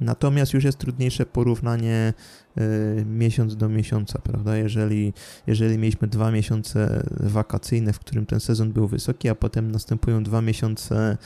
Natomiast 0.00 0.54
już 0.54 0.64
jest 0.64 0.78
trudniejsze 0.78 1.26
porównanie 1.26 2.14
e, 2.56 3.04
miesiąc 3.04 3.56
do 3.56 3.68
miesiąca, 3.68 4.18
prawda? 4.18 4.56
Jeżeli, 4.56 5.12
jeżeli 5.46 5.78
mieliśmy 5.78 6.08
dwa 6.08 6.30
miesiące 6.30 7.06
wakacyjne, 7.20 7.92
w 7.92 7.98
którym 7.98 8.26
ten 8.26 8.40
sezon 8.40 8.72
był 8.72 8.88
wysoki, 8.88 9.28
a 9.28 9.34
potem 9.34 9.72
następują 9.72 10.22
dwa 10.22 10.42
miesiące 10.42 11.16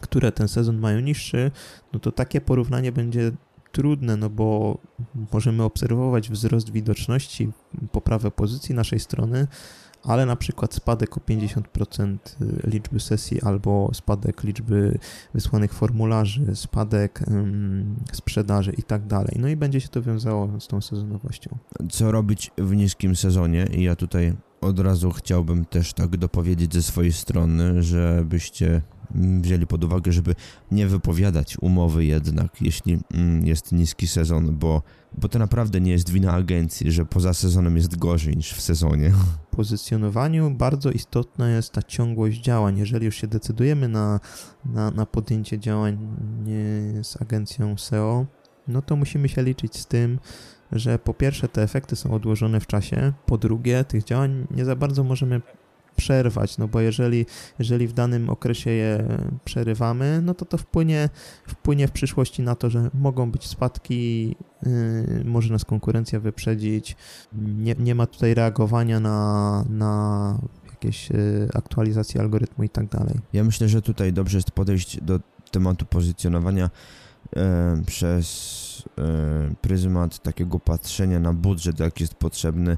które 0.00 0.32
ten 0.32 0.48
sezon 0.48 0.78
mają 0.78 1.00
niższy, 1.00 1.50
no 1.92 2.00
to 2.00 2.12
takie 2.12 2.40
porównanie 2.40 2.92
będzie 2.92 3.32
trudne, 3.76 4.16
no 4.16 4.30
bo 4.30 4.78
możemy 5.32 5.62
obserwować 5.62 6.30
wzrost 6.30 6.72
widoczności, 6.72 7.48
poprawę 7.92 8.30
pozycji 8.30 8.74
naszej 8.74 9.00
strony, 9.00 9.46
ale 10.02 10.26
na 10.26 10.36
przykład 10.36 10.74
spadek 10.74 11.16
o 11.16 11.20
50% 11.20 12.16
liczby 12.64 13.00
sesji 13.00 13.42
albo 13.42 13.90
spadek 13.94 14.44
liczby 14.44 14.98
wysłanych 15.34 15.72
formularzy, 15.72 16.56
spadek 16.56 17.20
um, 17.26 17.96
sprzedaży 18.12 18.72
i 18.78 18.82
tak 18.82 19.06
dalej. 19.06 19.36
No 19.38 19.48
i 19.48 19.56
będzie 19.56 19.80
się 19.80 19.88
to 19.88 20.02
wiązało 20.02 20.60
z 20.60 20.66
tą 20.66 20.80
sezonowością. 20.80 21.58
Co 21.90 22.12
robić 22.12 22.50
w 22.58 22.76
niskim 22.76 23.16
sezonie? 23.16 23.66
I 23.72 23.82
ja 23.82 23.96
tutaj 23.96 24.36
od 24.60 24.78
razu 24.78 25.10
chciałbym 25.10 25.64
też 25.64 25.92
tak 25.92 26.16
dopowiedzieć 26.16 26.74
ze 26.74 26.82
swojej 26.82 27.12
strony, 27.12 27.82
żebyście 27.82 28.82
wzięli 29.14 29.66
pod 29.66 29.84
uwagę, 29.84 30.12
żeby 30.12 30.34
nie 30.70 30.86
wypowiadać 30.86 31.56
umowy 31.60 32.04
jednak, 32.04 32.62
jeśli 32.62 32.98
mm, 33.14 33.46
jest 33.46 33.72
niski 33.72 34.06
sezon, 34.06 34.58
bo, 34.58 34.82
bo 35.18 35.28
to 35.28 35.38
naprawdę 35.38 35.80
nie 35.80 35.92
jest 35.92 36.10
wina 36.10 36.32
agencji, 36.32 36.92
że 36.92 37.06
poza 37.06 37.34
sezonem 37.34 37.76
jest 37.76 37.98
gorzej 37.98 38.36
niż 38.36 38.52
w 38.52 38.60
sezonie. 38.60 39.10
W 39.52 39.56
pozycjonowaniu 39.56 40.50
bardzo 40.50 40.90
istotna 40.90 41.50
jest 41.50 41.72
ta 41.72 41.82
ciągłość 41.82 42.40
działań. 42.40 42.78
Jeżeli 42.78 43.06
już 43.06 43.16
się 43.16 43.26
decydujemy 43.26 43.88
na, 43.88 44.20
na, 44.64 44.90
na 44.90 45.06
podjęcie 45.06 45.58
działań 45.58 45.98
z 47.02 47.22
agencją 47.22 47.76
SEO, 47.76 48.26
no 48.68 48.82
to 48.82 48.96
musimy 48.96 49.28
się 49.28 49.42
liczyć 49.42 49.76
z 49.76 49.86
tym, 49.86 50.18
że 50.72 50.98
po 50.98 51.14
pierwsze 51.14 51.48
te 51.48 51.62
efekty 51.62 51.96
są 51.96 52.14
odłożone 52.14 52.60
w 52.60 52.66
czasie, 52.66 53.12
po 53.26 53.38
drugie 53.38 53.84
tych 53.84 54.04
działań 54.04 54.46
nie 54.50 54.64
za 54.64 54.76
bardzo 54.76 55.04
możemy 55.04 55.40
przerwać, 55.96 56.58
no 56.58 56.68
bo 56.68 56.80
jeżeli, 56.80 57.26
jeżeli 57.58 57.88
w 57.88 57.92
danym 57.92 58.30
okresie 58.30 58.70
je 58.70 59.18
przerywamy, 59.44 60.20
no 60.22 60.34
to 60.34 60.44
to 60.44 60.58
wpłynie, 60.58 61.08
wpłynie 61.46 61.88
w 61.88 61.90
przyszłości 61.90 62.42
na 62.42 62.54
to, 62.54 62.70
że 62.70 62.90
mogą 62.94 63.30
być 63.30 63.46
spadki, 63.46 64.28
yy, 64.62 65.24
może 65.24 65.52
nas 65.52 65.64
konkurencja 65.64 66.20
wyprzedzić, 66.20 66.96
nie, 67.32 67.74
nie 67.78 67.94
ma 67.94 68.06
tutaj 68.06 68.34
reagowania 68.34 69.00
na, 69.00 69.64
na 69.70 70.38
jakieś 70.70 71.10
yy, 71.10 71.48
aktualizacje 71.54 72.20
algorytmu 72.20 72.64
i 72.64 72.68
tak 72.68 72.88
dalej. 72.88 73.14
Ja 73.32 73.44
myślę, 73.44 73.68
że 73.68 73.82
tutaj 73.82 74.12
dobrze 74.12 74.38
jest 74.38 74.50
podejść 74.50 75.00
do 75.02 75.20
tematu 75.50 75.86
pozycjonowania 75.86 76.70
yy, 77.36 77.42
przez 77.86 78.66
e, 78.98 79.54
pryzmat 79.60 80.22
takiego 80.22 80.58
patrzenia 80.58 81.20
na 81.20 81.32
budżet, 81.32 81.80
jaki 81.80 82.02
jest 82.02 82.14
potrzebny 82.14 82.76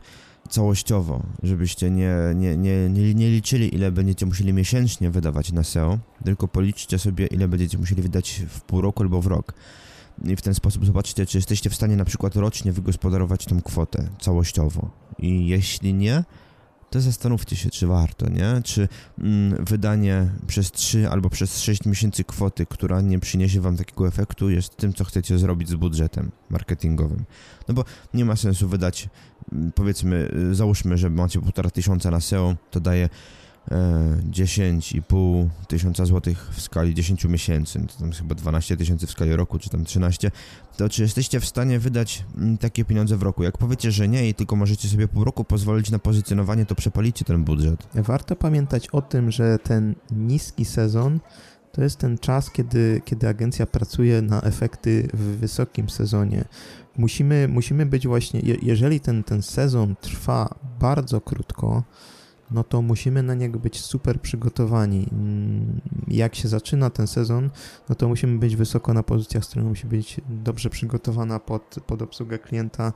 całościowo, 0.49 1.23
żebyście 1.43 1.91
nie, 1.91 2.15
nie, 2.35 2.57
nie, 2.57 2.91
nie, 2.91 3.15
nie 3.15 3.31
liczyli, 3.31 3.75
ile 3.75 3.93
będziecie 3.93 4.27
musieli 4.27 4.53
miesięcznie 4.53 5.11
wydawać 5.11 5.53
na 5.53 5.65
SEO, 5.65 5.99
tylko 6.25 6.49
policzcie 6.49 6.99
sobie, 6.99 7.27
ile 7.27 7.49
będziecie 7.49 7.79
musieli 7.79 8.03
wydać 8.03 8.43
w 8.49 8.61
pół 8.61 8.81
roku 8.81 9.03
albo 9.03 9.23
w 9.23 9.27
rok. 9.27 9.55
I 10.25 10.37
w 10.37 10.43
ten 10.43 10.55
sposób 10.55 10.87
zobaczcie, 10.87 11.27
czy 11.27 11.39
jesteście 11.39 11.71
w 11.71 11.75
stanie 11.75 11.97
na 11.97 12.05
przykład 12.05 12.37
rocznie 12.37 12.73
wygospodarować 12.73 13.45
tą 13.45 13.61
kwotę 13.61 14.09
całościowo. 14.21 14.91
I 15.19 15.47
jeśli 15.47 15.95
nie, 15.95 16.25
to 16.91 17.01
zastanówcie 17.01 17.57
się, 17.57 17.71
czy 17.71 17.87
warto, 17.87 18.29
nie? 18.29 18.63
Czy 18.65 18.89
mm, 19.19 19.65
wydanie 19.65 20.29
przez 20.47 20.73
3 20.73 21.09
albo 21.09 21.31
przez 21.31 21.61
6 21.61 21.85
miesięcy 21.85 22.25
kwoty, 22.25 22.67
która 22.67 23.01
nie 23.01 23.19
przyniesie 23.19 23.61
wam 23.61 23.77
takiego 23.77 24.09
efektu, 24.09 24.51
jest 24.51 24.77
tym, 24.77 24.93
co 24.93 25.05
chcecie 25.05 25.39
zrobić 25.39 25.69
z 25.69 25.75
budżetem 25.75 26.31
marketingowym. 26.51 27.25
No 27.69 27.75
bo 27.75 27.85
nie 28.15 28.25
ma 28.25 28.37
sensu 28.37 28.69
wydać, 28.69 29.09
mm, 29.53 29.73
powiedzmy, 29.73 30.31
y, 30.51 30.55
załóżmy, 30.55 30.99
że 30.99 31.11
macie 31.11 31.41
półtora 31.41 31.71
tysiąca 31.71 32.11
na 32.11 32.21
SEO, 32.21 32.57
to 32.71 32.81
daje 32.81 33.09
10,5 33.71 35.45
e, 35.45 35.49
tysiąca 35.69 36.07
złotych 36.07 36.51
w 36.53 36.61
skali 36.61 36.95
10 36.95 37.25
miesięcy, 37.25 37.87
to 37.87 38.01
tam 38.01 38.13
chyba 38.13 38.35
12 38.35 38.77
tysięcy 38.77 39.07
w 39.07 39.11
skali 39.11 39.37
roku, 39.37 39.59
czy 39.59 39.71
tam 39.71 39.85
13, 39.85 40.31
to 40.77 40.89
czy 40.89 41.03
jesteście 41.03 41.41
w 41.41 41.47
stanie 41.47 41.79
wydać 41.79 42.25
mm, 42.37 42.59
takie 42.59 42.85
pieniądze 42.85 43.17
w 43.17 43.23
roku? 43.23 43.43
Jak 43.43 43.59
powiecie, 43.59 43.93
że 43.93 44.09
nie 44.09 44.29
i 44.29 44.35
tylko 44.35 44.57
możecie 44.57 44.89
sobie 44.89 45.09
pół 45.09 45.25
roku 45.25 45.45
pozwolić 45.45 45.91
na 45.91 45.99
pozycjonowanie, 45.99 46.67
to 46.67 46.75
przepalicie 46.75 47.25
ten 47.25 47.45
budżet. 47.45 47.89
Warto 47.95 48.37
pamiętać 48.37 48.89
o 48.89 49.03
tym, 49.03 49.31
że 49.31 49.59
ten 49.59 49.95
niski 50.11 50.65
sezon 50.65 51.21
to 51.73 51.83
jest 51.83 51.99
ten 51.99 52.19
czas, 52.19 52.51
kiedy, 52.51 53.03
kiedy 53.05 53.29
agencja 53.29 53.67
pracuje 53.67 54.23
na 54.23 54.43
efekty 54.43 55.09
w 55.15 55.21
wysokim 55.21 55.91
sezonie. 55.91 56.45
Musimy, 56.97 57.49
musimy 57.49 57.87
być 57.87 58.07
właśnie, 58.07 58.41
jeżeli 58.63 59.01
ten, 59.01 59.25
ten 59.25 59.43
sezon 59.43 59.97
trwa 60.01 60.55
bardzo 60.81 61.21
krótko, 61.21 61.83
no 62.51 62.65
to 62.65 62.83
musimy 62.83 63.23
na 63.23 63.35
niego 63.35 63.59
być 63.59 63.81
super 63.81 64.21
przygotowani. 64.21 65.09
Jak 66.09 66.35
się 66.35 66.49
zaczyna 66.49 66.91
ten 66.91 67.07
sezon, 67.07 67.51
no 67.89 67.95
to 67.95 68.09
musimy 68.09 68.39
być 68.39 68.57
wysoko 68.57 68.95
na 68.95 69.03
pozycjach, 69.03 69.45
strona 69.45 69.69
musi 69.69 69.87
być 69.87 70.21
dobrze 70.29 70.71
przygotowana 70.71 71.41
pod, 71.41 71.77
pod 71.87 72.03
obsługę 72.03 72.39
klienta, 72.39 72.93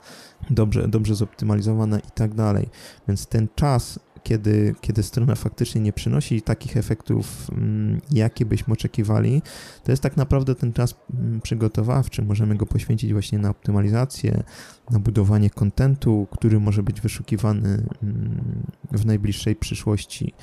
dobrze, 0.51 0.89
dobrze 0.89 1.15
zoptymalizowana 1.15 1.99
i 1.99 2.11
tak 2.15 2.35
dalej. 2.35 2.69
Więc 3.09 3.27
ten 3.27 3.49
czas 3.55 3.99
kiedy, 4.23 4.75
kiedy 4.81 5.03
strona 5.03 5.35
faktycznie 5.35 5.81
nie 5.81 5.93
przynosi 5.93 6.43
takich 6.43 6.77
efektów, 6.77 7.51
mm, 7.51 8.01
jakie 8.13 8.47
byśmy 8.47 8.73
oczekiwali, 8.73 9.43
to 9.85 9.93
jest 9.93 10.03
tak 10.03 10.17
naprawdę 10.17 10.55
ten 10.55 10.73
czas 10.73 10.95
mm, 11.15 11.41
przygotowawczy. 11.41 12.23
Możemy 12.23 12.55
go 12.55 12.67
poświęcić 12.67 13.13
właśnie 13.13 13.39
na 13.39 13.51
optymalizację, 13.51 14.43
na 14.91 14.99
budowanie 14.99 15.51
kontentu, 15.51 16.27
który 16.31 16.61
może 16.61 16.83
być 16.83 17.01
wyszukiwany 17.01 17.69
mm, 18.03 18.63
w 18.93 19.07
najbliższej 19.07 19.57
przyszłości, 19.57 20.35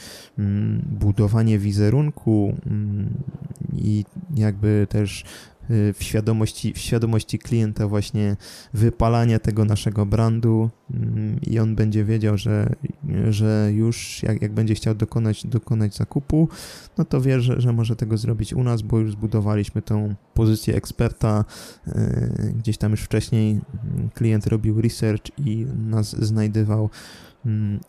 budowanie 0.84 1.60
wizerunku 1.60 2.56
i 3.74 4.06
jakby 4.36 4.88
też 4.90 5.26
w 5.70 5.98
świadomości, 6.00 6.74
w 6.74 6.78
świadomości 6.78 7.40
klienta 7.40 7.88
właśnie 7.88 8.38
wypalanie 8.74 9.40
tego 9.40 9.66
naszego 9.66 10.06
brandu 10.06 10.70
mm, 10.94 11.42
i 11.42 11.60
on 11.60 11.76
będzie 11.76 12.06
wiedział, 12.06 12.38
że, 12.38 12.76
że 13.30 13.72
już 13.74 14.24
jak, 14.24 14.42
jak 14.42 14.54
będzie 14.54 14.76
chciał 14.76 14.96
dokonać, 14.96 15.48
dokonać 15.48 15.96
zakupu, 15.96 16.50
no 16.98 17.06
to 17.06 17.22
wie, 17.22 17.42
że, 17.42 17.62
że 17.62 17.74
może 17.74 17.96
tego 17.96 18.18
zrobić 18.18 18.54
u 18.54 18.64
nas, 18.64 18.82
bo 18.82 19.00
już 19.00 19.12
zbudowaliśmy 19.12 19.82
tą 19.82 20.16
pozycję 20.34 20.76
eksperta. 20.76 21.46
E, 21.88 22.30
gdzieś 22.58 22.78
tam 22.78 22.92
już 22.92 23.02
wcześniej 23.02 23.52
mm, 23.52 24.10
klient 24.10 24.48
robił 24.48 24.82
research 24.82 25.26
i 25.38 25.66
nas 25.90 26.26
znajdywał 26.26 26.90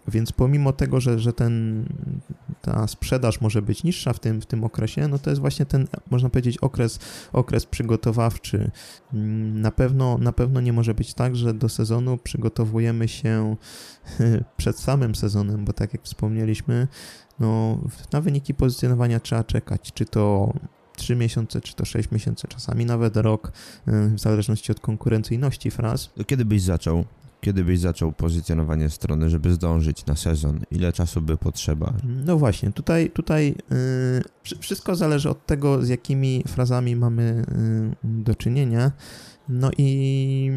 więc 0.09 0.33
pomimo 0.33 0.73
tego, 0.73 1.01
że, 1.01 1.19
że 1.19 1.33
ten, 1.33 1.85
ta 2.63 2.87
sprzedaż 2.87 3.41
może 3.41 3.63
być 3.63 3.85
niższa 3.85 4.13
w 4.13 4.21
tym, 4.21 4.41
w 4.41 4.47
tym 4.47 4.65
okresie, 4.65 5.09
no 5.09 5.19
to 5.19 5.31
jest 5.31 5.41
właśnie 5.41 5.67
ten, 5.67 5.87
można 6.11 6.31
powiedzieć, 6.31 6.59
okres, 6.59 6.99
okres 7.33 7.67
przygotowawczy. 7.67 8.71
Mm, 9.15 9.61
na 9.61 9.71
pewno, 9.71 10.19
na 10.19 10.33
pewno 10.33 10.61
nie 10.61 10.73
może 10.73 10.95
być 10.95 11.15
tak, 11.15 11.37
że 11.37 11.55
do 11.55 11.69
sezonu 11.69 12.19
przygotowujemy 12.19 13.09
się 13.09 13.57
przed 14.57 14.79
samym 14.79 15.15
sezonem, 15.15 15.65
bo 15.65 15.73
tak 15.73 15.93
jak 15.93 16.03
wspomnieliśmy, 16.03 16.89
no, 17.41 17.79
na 18.13 18.21
wyniki 18.21 18.55
pozycjonowania 18.55 19.21
trzeba 19.21 19.45
czekać, 19.45 19.93
czy 19.93 20.05
to 20.05 20.53
3 20.97 21.17
miesiące, 21.17 21.61
czy 21.61 21.75
to 21.75 21.85
6 21.85 22.11
miesięcy, 22.11 22.49
czasami 22.49 22.87
nawet 22.87 23.17
rok, 23.17 23.53
w 23.87 24.19
zależności 24.21 24.73
od 24.73 24.81
konkurencyjności 24.81 25.71
fraz. 25.71 26.11
Kiedy 26.27 26.45
byś 26.45 26.63
zaczął? 26.63 27.05
Kiedy 27.41 27.65
byś 27.65 27.81
zaczął 27.81 28.13
pozycjonowanie 28.13 28.91
strony, 28.91 29.31
żeby 29.31 29.53
zdążyć 29.53 30.07
na 30.07 30.17
sezon? 30.17 30.61
Ile 30.71 30.93
czasu 30.93 31.23
by 31.23 31.37
potrzeba? 31.37 31.93
No 32.05 32.39
właśnie, 32.39 32.73
tutaj, 32.73 33.11
tutaj 33.11 33.55
yy, 34.51 34.59
wszystko 34.61 34.97
zależy 34.97 35.31
od 35.31 35.47
tego, 35.47 35.83
z 35.85 35.89
jakimi 35.89 36.45
frazami 36.49 36.97
mamy 36.97 37.45
yy, 38.05 38.23
do 38.23 38.35
czynienia. 38.35 38.93
No 39.49 39.71
i 39.79 40.51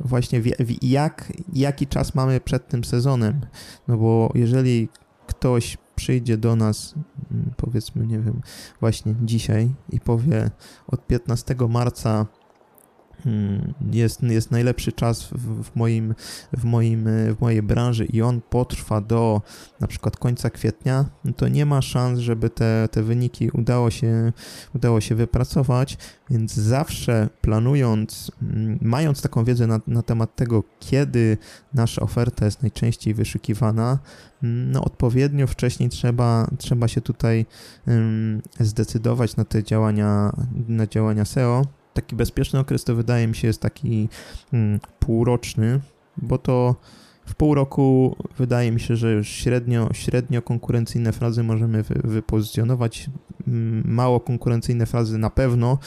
właśnie 0.00 0.40
w, 0.40 0.44
w, 0.44 0.84
jak, 0.84 1.32
jaki 1.52 1.86
czas 1.86 2.14
mamy 2.14 2.40
przed 2.40 2.68
tym 2.68 2.84
sezonem. 2.84 3.40
No 3.88 3.96
bo 3.96 4.32
jeżeli 4.34 4.88
ktoś 5.26 5.78
przyjdzie 5.96 6.36
do 6.36 6.56
nas, 6.56 6.94
mm, 7.32 7.50
powiedzmy, 7.56 8.06
nie 8.06 8.18
wiem, 8.18 8.40
właśnie 8.80 9.14
dzisiaj 9.22 9.74
i 9.90 10.00
powie 10.00 10.50
od 10.86 11.06
15 11.06 11.56
marca 11.68 12.26
jest, 13.92 14.22
jest 14.22 14.50
najlepszy 14.50 14.92
czas 14.92 15.22
w, 15.22 15.62
w, 15.64 15.76
moim, 15.76 16.14
w, 16.52 16.64
moim, 16.64 17.04
w 17.04 17.40
mojej 17.40 17.62
branży 17.62 18.04
i 18.04 18.22
on 18.22 18.40
potrwa 18.40 19.00
do 19.00 19.42
na 19.80 19.86
przykład 19.86 20.16
końca 20.16 20.50
kwietnia, 20.50 21.04
no 21.24 21.32
to 21.32 21.48
nie 21.48 21.66
ma 21.66 21.82
szans, 21.82 22.18
żeby 22.18 22.50
te, 22.50 22.88
te 22.90 23.02
wyniki 23.02 23.50
udało 23.50 23.90
się, 23.90 24.32
udało 24.74 25.00
się 25.00 25.14
wypracować, 25.14 25.98
więc 26.30 26.54
zawsze 26.54 27.28
planując, 27.40 28.32
mm, 28.42 28.78
mając 28.82 29.22
taką 29.22 29.44
wiedzę 29.44 29.66
na, 29.66 29.80
na 29.86 30.02
temat 30.02 30.36
tego, 30.36 30.62
kiedy 30.80 31.38
nasza 31.74 32.02
oferta 32.02 32.44
jest 32.44 32.62
najczęściej 32.62 33.14
wyszukiwana, 33.14 33.98
mm, 34.42 34.72
no 34.72 34.84
odpowiednio 34.84 35.46
wcześniej 35.46 35.88
trzeba, 35.88 36.50
trzeba 36.58 36.88
się 36.88 37.00
tutaj 37.00 37.46
um, 37.86 38.42
zdecydować 38.60 39.36
na 39.36 39.44
te 39.44 39.62
działania, 39.62 40.32
na 40.68 40.86
działania 40.86 41.24
SEO 41.24 41.66
taki 41.94 42.16
bezpieczny 42.16 42.58
okres 42.58 42.84
to 42.84 42.94
wydaje 42.94 43.26
mi 43.26 43.36
się 43.36 43.46
jest 43.46 43.60
taki 43.60 44.08
mm, 44.52 44.80
półroczny, 44.98 45.80
bo 46.16 46.38
to 46.38 46.76
w 47.26 47.34
pół 47.34 47.54
roku 47.54 48.16
wydaje 48.38 48.72
mi 48.72 48.80
się, 48.80 48.96
że 48.96 49.12
już 49.12 49.28
średnio, 49.28 49.88
średnio 49.92 50.42
konkurencyjne 50.42 51.12
frazy 51.12 51.42
możemy 51.42 51.82
wy, 51.82 51.94
wypozycjonować. 52.04 53.10
Mało 53.84 54.20
konkurencyjne 54.20 54.86
frazy 54.86 55.18
na 55.18 55.30
pewno, 55.30 55.78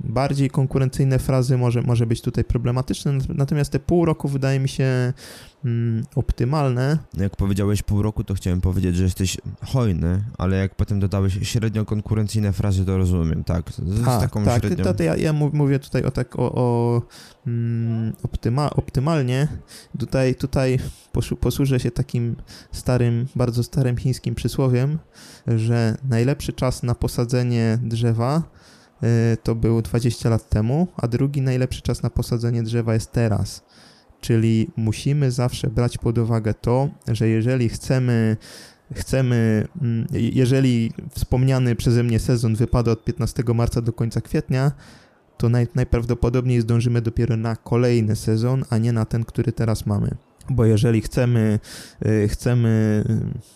bardziej 0.00 0.50
konkurencyjne 0.50 1.18
frazy 1.18 1.58
może, 1.58 1.82
może 1.82 2.06
być 2.06 2.20
tutaj 2.20 2.44
problematyczne, 2.44 3.18
natomiast 3.28 3.72
te 3.72 3.80
pół 3.80 4.04
roku 4.04 4.28
wydaje 4.28 4.60
mi 4.60 4.68
się 4.68 5.12
mm, 5.64 6.04
optymalne. 6.14 6.98
Jak 7.14 7.36
powiedziałeś 7.36 7.82
pół 7.82 8.02
roku, 8.02 8.24
to 8.24 8.34
chciałem 8.34 8.60
powiedzieć, 8.60 8.96
że 8.96 9.04
jesteś 9.04 9.36
hojny, 9.62 10.24
ale 10.38 10.56
jak 10.56 10.74
potem 10.74 11.00
dodałeś 11.00 11.38
średnio 11.42 11.84
konkurencyjne 11.84 12.52
frazy, 12.52 12.84
to 12.84 12.98
rozumiem, 12.98 13.44
tak? 13.44 13.70
Z, 13.70 14.04
tak, 14.04 14.20
taką 14.20 14.44
tak, 14.44 14.62
średnią... 14.62 14.84
to, 14.84 14.94
to 14.94 15.02
ja, 15.02 15.16
ja, 15.16 15.32
mówię 15.32 15.78
tutaj 15.78 16.04
o 16.04 16.10
tak 16.10 16.38
o, 16.38 16.52
o 16.54 17.02
mm, 17.46 18.12
optyma, 18.22 18.70
optymalnie. 18.70 19.48
Tutaj, 19.98 20.34
tutaj 20.34 20.78
posłużę 21.40 21.80
się 21.80 21.90
takim 21.90 22.36
starym, 22.72 23.26
bardzo 23.36 23.62
starym 23.62 23.96
chińskim 23.96 24.34
przysłowiem, 24.34 24.98
że 25.46 25.96
najlepszy 26.08 26.52
czas 26.52 26.82
na 26.82 26.94
posadzenie 26.94 27.78
drzewa 27.82 28.42
to 29.42 29.54
był 29.54 29.82
20 29.82 30.30
lat 30.30 30.48
temu, 30.48 30.88
a 30.96 31.08
drugi 31.08 31.42
najlepszy 31.42 31.82
czas 31.82 32.02
na 32.02 32.10
posadzenie 32.10 32.62
drzewa 32.62 32.94
jest 32.94 33.12
teraz. 33.12 33.64
Czyli 34.20 34.70
musimy 34.76 35.30
zawsze 35.30 35.70
brać 35.70 35.98
pod 35.98 36.18
uwagę 36.18 36.54
to, 36.54 36.88
że 37.08 37.28
jeżeli 37.28 37.68
chcemy 37.68 38.36
chcemy, 38.94 39.68
mm, 39.82 40.06
jeżeli 40.12 40.92
wspomniany 41.10 41.76
przeze 41.76 42.02
mnie 42.02 42.18
sezon 42.18 42.54
wypada 42.54 42.92
od 42.92 43.04
15 43.04 43.54
marca 43.54 43.80
do 43.80 43.92
końca 43.92 44.20
kwietnia, 44.20 44.72
to 45.36 45.48
naj, 45.48 45.66
najprawdopodobniej 45.74 46.60
zdążymy 46.60 47.02
dopiero 47.02 47.36
na 47.36 47.56
kolejny 47.56 48.16
sezon, 48.16 48.64
a 48.70 48.78
nie 48.78 48.92
na 48.92 49.04
ten, 49.04 49.24
który 49.24 49.52
teraz 49.52 49.86
mamy 49.86 50.10
bo 50.50 50.64
jeżeli 50.64 51.00
chcemy, 51.00 51.58
y, 52.06 52.28
chcemy 52.28 53.04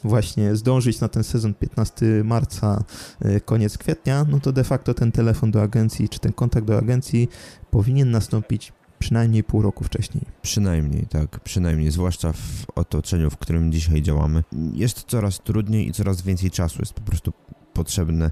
właśnie 0.04 0.56
zdążyć 0.56 1.00
na 1.00 1.08
ten 1.08 1.24
sezon 1.24 1.54
15 1.54 2.06
marca, 2.24 2.84
y, 3.24 3.40
koniec 3.40 3.78
kwietnia, 3.78 4.26
no 4.28 4.40
to 4.40 4.52
de 4.52 4.64
facto 4.64 4.94
ten 4.94 5.12
telefon 5.12 5.50
do 5.50 5.62
agencji, 5.62 6.08
czy 6.08 6.18
ten 6.18 6.32
kontakt 6.32 6.66
do 6.66 6.78
agencji 6.78 7.28
powinien 7.70 8.10
nastąpić 8.10 8.72
przynajmniej 8.98 9.44
pół 9.44 9.62
roku 9.62 9.84
wcześniej. 9.84 10.24
Przynajmniej, 10.42 11.06
tak, 11.06 11.40
przynajmniej, 11.40 11.90
zwłaszcza 11.90 12.32
w 12.32 12.66
otoczeniu, 12.74 13.30
w 13.30 13.36
którym 13.36 13.72
dzisiaj 13.72 14.02
działamy. 14.02 14.44
Jest 14.72 15.04
coraz 15.04 15.40
trudniej 15.40 15.88
i 15.88 15.92
coraz 15.92 16.22
więcej 16.22 16.50
czasu 16.50 16.78
jest 16.78 16.92
po 16.92 17.00
prostu 17.00 17.32
potrzebne, 17.72 18.30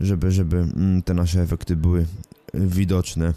żeby, 0.00 0.30
żeby 0.30 0.56
mm, 0.56 1.02
te 1.02 1.14
nasze 1.14 1.42
efekty 1.42 1.76
były 1.76 2.06
widoczne. 2.54 3.34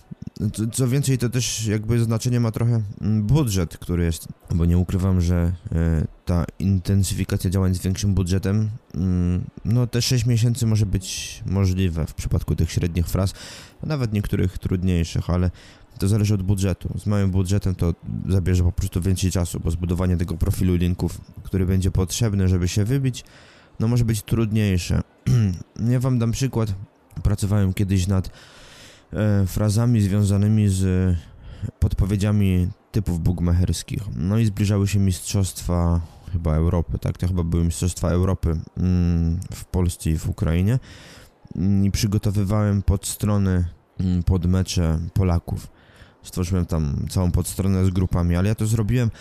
Co, 0.74 0.88
więcej, 0.88 1.18
to 1.18 1.30
też 1.30 1.66
jakby 1.66 2.04
znaczenie 2.04 2.40
ma 2.40 2.52
trochę 2.52 2.82
mm, 3.02 3.24
budżet, 3.24 3.78
który 3.78 4.04
jest, 4.04 4.28
bo 4.56 4.66
nie 4.66 4.78
ukrywam, 4.78 5.22
że 5.22 5.54
e, 5.72 6.06
ta 6.26 6.46
intensyfikacja 6.60 7.50
działań 7.50 7.76
z 7.76 7.82
większym 7.82 8.14
budżetem, 8.14 8.70
mm, 8.96 9.44
no 9.66 9.88
te 9.88 10.02
6 10.02 10.26
miesięcy 10.26 10.66
może 10.66 10.86
być 10.86 11.42
możliwe 11.46 12.06
w 12.06 12.14
przypadku 12.14 12.56
tych 12.56 12.72
średnich 12.72 13.08
fraz, 13.08 13.34
a 13.84 13.86
nawet 13.86 14.14
niektórych 14.14 14.58
trudniejszych, 14.58 15.30
ale 15.30 15.52
to 16.00 16.08
zależy 16.08 16.34
od 16.34 16.42
budżetu. 16.42 17.00
Z 17.00 17.06
małym 17.06 17.32
budżetem 17.32 17.76
to 17.76 17.94
zabierze 18.30 18.64
po 18.64 18.72
prostu 18.72 19.02
więcej 19.02 19.32
czasu, 19.32 19.60
bo 19.60 19.72
zbudowanie 19.72 20.18
tego 20.18 20.38
profilu 20.38 20.76
linków, 20.76 21.22
który 21.44 21.66
będzie 21.66 21.92
potrzebny, 21.92 22.48
żeby 22.48 22.68
się 22.68 22.86
wybić, 22.86 23.24
no 23.80 23.88
może 23.88 24.06
być 24.06 24.22
trudniejsze. 24.22 25.02
ja 25.92 26.00
wam 26.00 26.20
dam 26.20 26.32
przykład. 26.32 26.74
Pracowałem 27.24 27.74
kiedyś 27.74 28.08
nad 28.08 28.30
frazami 29.48 30.02
związanymi 30.02 30.70
z 30.70 31.16
podpowiedziami 31.80 32.68
typów 32.92 33.20
bugmacherskich. 33.20 34.02
No 34.16 34.38
i 34.38 34.46
zbliżały 34.46 34.88
się 34.88 35.00
mistrzostwa 35.00 36.02
chyba 36.32 36.56
Europy, 36.56 37.00
tak? 37.00 37.18
To 37.18 37.28
chyba 37.28 37.44
były 37.44 37.64
mistrzostwa 37.64 38.10
Europy 38.10 38.60
mm, 38.78 39.40
w 39.54 39.66
Polsce 39.66 40.10
i 40.10 40.18
w 40.18 40.30
Ukrainie. 40.30 40.80
I 41.84 41.92
przygotowywałem 41.92 42.82
podstrony 42.82 43.66
mm, 44.00 44.24
pod 44.24 44.46
mecze 44.46 45.00
Polaków. 45.14 45.68
Stworzyłem 46.24 46.66
tam 46.66 47.06
całą 47.10 47.32
podstronę 47.32 47.86
z 47.86 47.90
grupami, 47.90 48.36
ale 48.36 48.50
ja 48.50 48.56
to 48.56 48.68
zrobiłem 48.68 49.12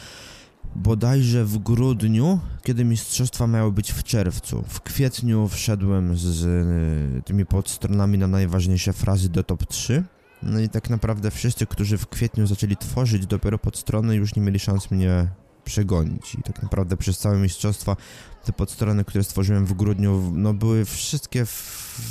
bodajże 0.76 1.44
w 1.44 1.58
grudniu, 1.58 2.40
kiedy 2.62 2.84
mistrzostwa 2.84 3.46
miały 3.46 3.72
być 3.72 3.92
w 3.92 4.02
czerwcu. 4.02 4.64
W 4.68 4.80
kwietniu 4.80 5.48
wszedłem 5.48 6.16
z 6.16 6.42
y, 6.42 7.22
tymi 7.22 7.46
podstronami 7.46 8.18
na 8.18 8.26
najważniejsze 8.26 8.92
frazy 8.92 9.28
do 9.28 9.44
top 9.44 9.66
3. 9.66 10.04
No 10.42 10.60
i 10.60 10.68
tak 10.68 10.90
naprawdę 10.90 11.30
wszyscy, 11.30 11.66
którzy 11.66 11.98
w 11.98 12.06
kwietniu 12.06 12.46
zaczęli 12.46 12.76
tworzyć 12.76 13.26
dopiero 13.26 13.58
podstrony, 13.58 14.16
już 14.16 14.36
nie 14.36 14.42
mieli 14.42 14.58
szans 14.58 14.90
mnie 14.90 15.28
przegonić. 15.64 16.34
I 16.34 16.42
tak 16.42 16.62
naprawdę 16.62 16.96
przez 16.96 17.18
całe 17.18 17.36
mistrzostwa 17.38 17.96
te 18.44 18.52
podstrony, 18.52 19.04
które 19.04 19.24
stworzyłem 19.24 19.66
w 19.66 19.72
grudniu, 19.72 20.32
no 20.34 20.54
były 20.54 20.84
wszystkie 20.84 21.46
w, 21.46 21.50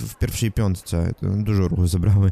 w 0.10 0.16
pierwszej 0.16 0.52
piątce. 0.52 1.14
Dużo 1.22 1.68
ruchu 1.68 1.88
zebrały. 1.88 2.32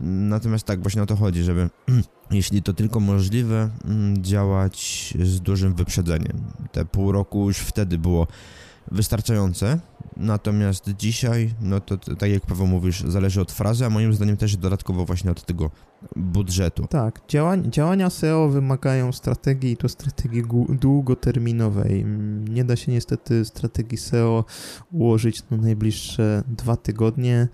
Natomiast 0.00 0.66
tak, 0.66 0.82
właśnie 0.82 1.02
o 1.02 1.06
to 1.06 1.16
chodzi, 1.16 1.42
żeby 1.42 1.70
jeśli 2.30 2.62
to 2.62 2.72
tylko 2.72 3.00
możliwe, 3.00 3.70
mm, 3.84 4.22
działać 4.22 5.14
z 5.22 5.40
dużym 5.40 5.74
wyprzedzeniem. 5.74 6.42
Te 6.72 6.84
pół 6.84 7.12
roku 7.12 7.48
już 7.48 7.58
wtedy 7.58 7.98
było 7.98 8.26
wystarczające, 8.90 9.80
natomiast 10.16 10.90
dzisiaj, 10.98 11.54
no 11.60 11.80
to 11.80 11.98
tak 11.98 12.30
jak 12.30 12.46
Paweł 12.46 12.66
mówisz, 12.66 13.00
zależy 13.00 13.40
od 13.40 13.52
frazy, 13.52 13.86
a 13.86 13.90
moim 13.90 14.14
zdaniem 14.14 14.36
też 14.36 14.56
dodatkowo 14.56 15.04
właśnie 15.04 15.30
od 15.30 15.44
tego 15.44 15.70
budżetu. 16.16 16.86
Tak, 16.86 17.20
działań, 17.28 17.70
działania 17.70 18.10
SEO 18.10 18.48
wymagają 18.48 19.12
strategii, 19.12 19.76
to 19.76 19.88
strategii 19.88 20.42
długoterminowej. 20.68 22.04
Nie 22.48 22.64
da 22.64 22.76
się 22.76 22.92
niestety 22.92 23.44
strategii 23.44 23.98
SEO 23.98 24.44
ułożyć 24.92 25.42
na 25.50 25.56
najbliższe 25.56 26.42
dwa 26.48 26.76
tygodnie 26.76 27.48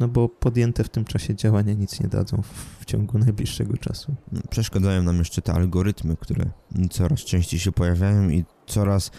no 0.00 0.08
bo 0.08 0.28
podjęte 0.28 0.84
w 0.84 0.88
tym 0.88 1.04
czasie 1.04 1.34
działania 1.34 1.74
nic 1.74 2.00
nie 2.00 2.08
dadzą 2.08 2.42
w, 2.42 2.80
w 2.80 2.84
ciągu 2.84 3.18
najbliższego 3.18 3.76
czasu. 3.76 4.14
Przeszkadzają 4.50 5.02
nam 5.02 5.18
jeszcze 5.18 5.42
te 5.42 5.52
algorytmy, 5.52 6.16
które 6.16 6.50
coraz 6.90 7.20
częściej 7.20 7.60
się 7.60 7.72
pojawiają 7.72 8.28
i 8.28 8.44
coraz 8.66 9.10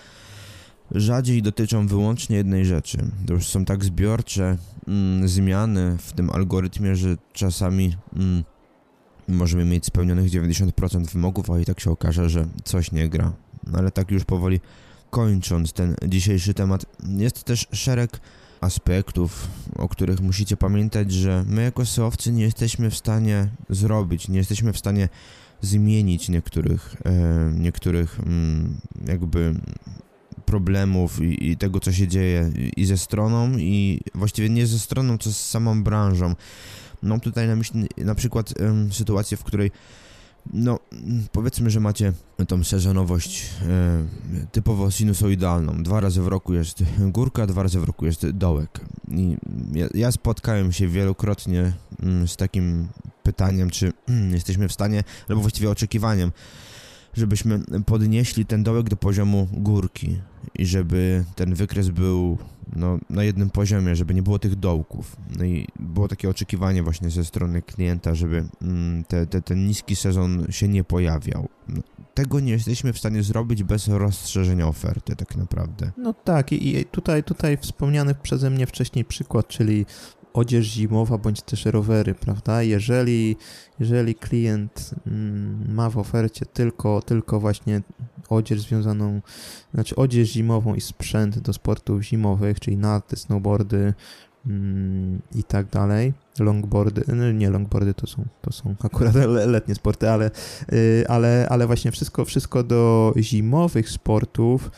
rzadziej 0.92 1.42
dotyczą 1.42 1.88
wyłącznie 1.88 2.38
jednej 2.38 2.66
rzeczy. 2.66 2.98
To 3.28 3.34
już 3.34 3.48
są 3.48 3.66
tak 3.66 3.84
zbiorcze 3.84 4.58
mm, 4.88 5.28
zmiany 5.28 5.98
w 5.98 6.14
tym 6.14 6.30
algorytmie, 6.30 6.96
że 6.96 7.18
czasami 7.34 7.96
mm, 8.16 8.44
możemy 9.28 9.66
mieć 9.66 9.86
spełnionych 9.86 10.32
90% 10.32 11.12
wymogów, 11.14 11.52
a 11.52 11.60
i 11.60 11.66
tak 11.66 11.80
się 11.80 11.92
okaże, 11.92 12.30
że 12.30 12.48
coś 12.64 12.92
nie 12.92 13.10
gra. 13.10 13.34
Ale 13.74 13.92
tak 13.92 14.12
już 14.12 14.26
powoli 14.26 14.60
kończąc 15.10 15.74
ten 15.74 15.96
dzisiejszy 16.08 16.54
temat, 16.54 16.86
jest 17.18 17.44
też 17.44 17.68
szereg 17.72 18.20
aspektów, 18.62 19.48
o 19.76 19.90
których 19.90 20.22
musicie 20.22 20.58
pamiętać, 20.58 21.12
że 21.12 21.44
my 21.48 21.64
jako 21.64 21.86
seowcy 21.86 22.32
nie 22.32 22.44
jesteśmy 22.44 22.90
w 22.90 22.96
stanie 22.96 23.50
zrobić, 23.70 24.28
nie 24.28 24.38
jesteśmy 24.38 24.74
w 24.74 24.78
stanie 24.78 25.10
zmienić 25.62 26.30
niektórych, 26.30 26.96
e, 27.06 27.52
niektórych 27.56 28.20
mm, 28.20 28.78
jakby 29.08 29.54
problemów 30.46 31.22
i, 31.22 31.52
i, 31.52 31.58
tego, 31.58 31.80
co 31.80 31.92
się 31.92 32.08
dzieje 32.08 32.52
i 32.78 32.86
ze 32.86 32.98
stroną, 32.98 33.58
i 33.58 34.02
właściwie 34.16 34.50
nie 34.50 34.68
ze 34.68 34.80
stroną, 34.80 35.18
co 35.18 35.34
z 35.34 35.50
samą 35.50 35.84
branżą. 35.84 36.36
Mam 37.02 37.20
tutaj 37.20 37.48
na 37.48 37.56
myśli 37.56 37.88
na 37.98 38.16
przykład 38.16 38.54
um, 38.62 38.94
sytuację, 38.94 39.38
w 39.38 39.44
której 39.44 39.72
no, 40.54 40.80
powiedzmy, 41.32 41.70
że 41.70 41.80
macie 41.80 42.14
tą 42.48 42.64
sezonowość 42.64 43.50
e, 43.68 44.48
typowo 44.52 44.92
sinusoidalną. 44.92 45.84
Dwa 45.84 46.00
razy 46.00 46.22
w 46.22 46.28
roku 46.28 46.54
jest 46.54 46.84
górka, 47.00 47.48
dwa 47.48 47.64
razy 47.64 47.80
w 47.80 47.84
roku 47.84 48.06
jest 48.06 48.30
dołek. 48.30 48.80
I 49.12 49.38
ja, 49.74 49.88
ja 49.94 50.12
spotkałem 50.12 50.72
się 50.72 50.88
wielokrotnie 50.88 51.74
mm, 52.04 52.28
z 52.28 52.38
takim 52.38 52.88
pytaniem, 53.24 53.70
czy 53.70 53.94
mm, 54.08 54.34
jesteśmy 54.34 54.68
w 54.68 54.74
stanie, 54.74 55.04
albo 55.30 55.42
właściwie 55.42 55.70
oczekiwaniem, 55.70 56.32
żebyśmy 57.20 57.60
podnieśli 57.86 58.46
ten 58.46 58.64
dołek 58.64 58.90
do 58.90 58.96
poziomu 58.96 59.48
górki 59.52 60.20
i 60.56 60.66
żeby 60.66 61.24
ten 61.36 61.54
wykres 61.56 61.90
był 61.90 62.38
no, 62.76 63.00
na 63.10 63.24
jednym 63.24 63.50
poziomie, 63.50 63.96
żeby 63.96 64.14
nie 64.14 64.22
było 64.22 64.40
tych 64.40 64.56
dołków. 64.56 65.16
No 65.38 65.46
i 65.46 65.68
było 65.80 66.08
takie 66.08 66.30
oczekiwanie 66.30 66.84
właśnie 66.84 67.10
ze 67.10 67.26
strony 67.26 67.62
klienta, 67.62 68.16
żeby 68.16 68.46
mm, 68.62 69.04
te, 69.04 69.28
te, 69.28 69.42
ten 69.42 69.68
niski 69.68 69.96
sezon 69.96 70.46
się 70.50 70.68
nie 70.68 70.84
pojawiał. 70.84 71.48
No, 71.68 71.82
tego 72.14 72.40
nie 72.40 72.52
jesteśmy 72.52 72.94
w 72.94 73.00
stanie 73.00 73.24
zrobić 73.24 73.64
bez 73.64 73.88
rozszerzenia 73.88 74.68
oferty 74.68 75.16
tak 75.16 75.36
naprawdę. 75.36 75.92
No 75.98 76.14
tak 76.14 76.52
i 76.52 76.86
tutaj, 76.86 77.24
tutaj 77.24 77.58
wspomniany 77.58 78.16
przeze 78.16 78.50
mnie 78.50 78.68
wcześniej 78.68 79.06
przykład, 79.06 79.48
czyli 79.48 79.86
odzież 80.34 80.66
zimowa 80.66 81.18
bądź 81.18 81.42
też 81.42 81.66
rowery, 81.66 82.16
prawda? 82.16 82.64
Jeżeli, 82.64 83.36
jeżeli 83.80 84.16
klient 84.16 84.92
mm, 85.08 85.74
ma 85.74 85.90
w 85.90 85.98
ofercie 85.98 86.46
tylko, 86.46 87.02
tylko 87.02 87.40
właśnie 87.40 87.82
odzież 88.30 88.62
związaną, 88.62 89.22
znaczy 89.74 89.96
odzież 89.96 90.30
zimową 90.30 90.76
i 90.76 90.82
sprzęt 90.82 91.40
do 91.40 91.54
sportów 91.54 92.04
zimowych, 92.04 92.60
czyli 92.60 92.78
narty, 92.78 93.16
snowboardy 93.16 93.94
mm, 94.48 95.22
i 95.36 95.44
tak 95.44 95.70
dalej, 95.70 96.14
longboardy, 96.40 97.04
no 97.08 97.32
nie 97.32 97.50
longboardy 97.50 97.94
to 97.94 98.08
są, 98.08 98.26
to 98.42 98.52
są 98.52 98.76
akurat 98.84 99.16
letnie 99.48 99.76
sporty, 99.76 100.10
ale, 100.10 100.32
y, 100.74 101.06
ale, 101.08 101.48
ale 101.50 101.68
właśnie 101.68 101.92
wszystko, 101.92 102.26
wszystko 102.26 102.64
do 102.64 103.14
zimowych 103.18 103.90
sportów, 103.90 104.72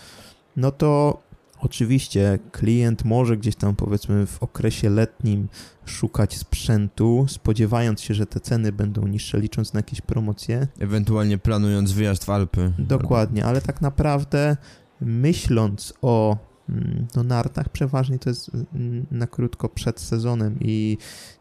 no 0.58 0.72
to 0.72 1.22
Oczywiście 1.62 2.40
klient 2.52 3.06
może 3.06 3.38
gdzieś 3.38 3.56
tam 3.56 3.76
powiedzmy 3.76 4.26
w 4.26 4.44
okresie 4.44 4.90
letnim 4.90 5.48
szukać 5.86 6.38
sprzętu, 6.38 7.26
spodziewając 7.28 8.02
się, 8.02 8.14
że 8.14 8.26
te 8.26 8.40
ceny 8.40 8.72
będą 8.72 9.08
niższe, 9.08 9.40
licząc 9.40 9.74
na 9.74 9.80
jakieś 9.80 10.02
promocje. 10.02 10.68
Ewentualnie 10.80 11.38
planując 11.38 11.92
wyjazd 11.92 12.26
w 12.26 12.30
Alpy. 12.30 12.74
Dokładnie, 12.80 13.46
ale 13.46 13.62
tak 13.62 13.82
naprawdę 13.82 14.58
myśląc 15.02 15.94
o 16.02 16.38
mm, 16.70 17.08
no, 17.16 17.24
nartach 17.24 17.70
przeważnie 17.70 18.20
to 18.20 18.30
jest 18.30 18.52
mm, 18.74 19.06
na 19.12 19.28
krótko 19.28 19.70
przed 19.70 20.00
sezonem 20.00 20.58
i 20.60 20.98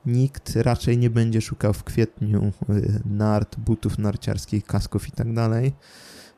nikt 0.06 0.56
raczej 0.56 0.98
nie 0.98 1.10
będzie 1.10 1.40
szukał 1.40 1.72
w 1.72 1.84
kwietniu 1.84 2.52
y, 2.70 3.00
nart, 3.04 3.56
butów 3.56 3.98
narciarskich, 3.98 4.64
kasków 4.64 5.08
i 5.08 5.12
tak 5.12 5.34
dalej. 5.34 5.72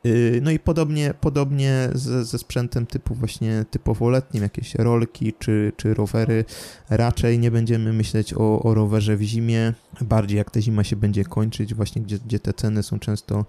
Y, 0.05 0.39
no 0.43 0.51
i 0.51 0.59
podobnie, 0.59 1.13
podobnie 1.21 1.89
ze, 1.93 2.25
ze 2.25 2.37
sprzętem 2.37 2.85
typu 2.85 3.15
właśnie 3.15 3.65
typowo 3.71 4.09
letnim, 4.09 4.43
jakieś 4.43 4.75
rolki 4.75 5.33
czy, 5.39 5.71
czy 5.77 5.93
rowery. 5.93 6.45
Raczej 6.89 7.39
nie 7.39 7.51
będziemy 7.51 7.93
myśleć 7.93 8.33
o, 8.33 8.63
o 8.63 8.73
rowerze 8.73 9.17
w 9.17 9.21
zimie, 9.21 9.73
bardziej 10.01 10.37
jak 10.37 10.51
ta 10.51 10.61
zima 10.61 10.83
się 10.83 10.95
będzie 10.95 11.23
kończyć, 11.23 11.73
właśnie 11.73 12.01
gdzie, 12.01 12.19
gdzie 12.19 12.39
te 12.39 12.53
ceny 12.53 12.83
są 12.83 12.99
często, 12.99 13.45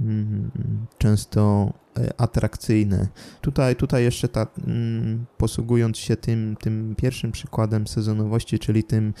mm, 0.00 0.50
często 0.98 1.72
e, 1.96 2.20
atrakcyjne. 2.20 3.08
Tutaj, 3.40 3.76
tutaj 3.76 4.04
jeszcze 4.04 4.28
ta, 4.28 4.46
mm, 4.66 5.26
posługując 5.38 5.98
się 5.98 6.16
tym, 6.16 6.56
tym 6.60 6.94
pierwszym 6.96 7.32
przykładem 7.32 7.86
sezonowości, 7.86 8.58
czyli 8.58 8.84
tym 8.84 9.14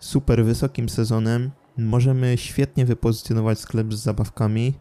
super 0.00 0.44
wysokim 0.44 0.88
sezonem, 0.88 1.50
możemy 1.78 2.36
świetnie 2.38 2.86
wypozycjonować 2.86 3.58
sklep 3.58 3.94
z 3.94 3.98
zabawkami, 3.98 4.74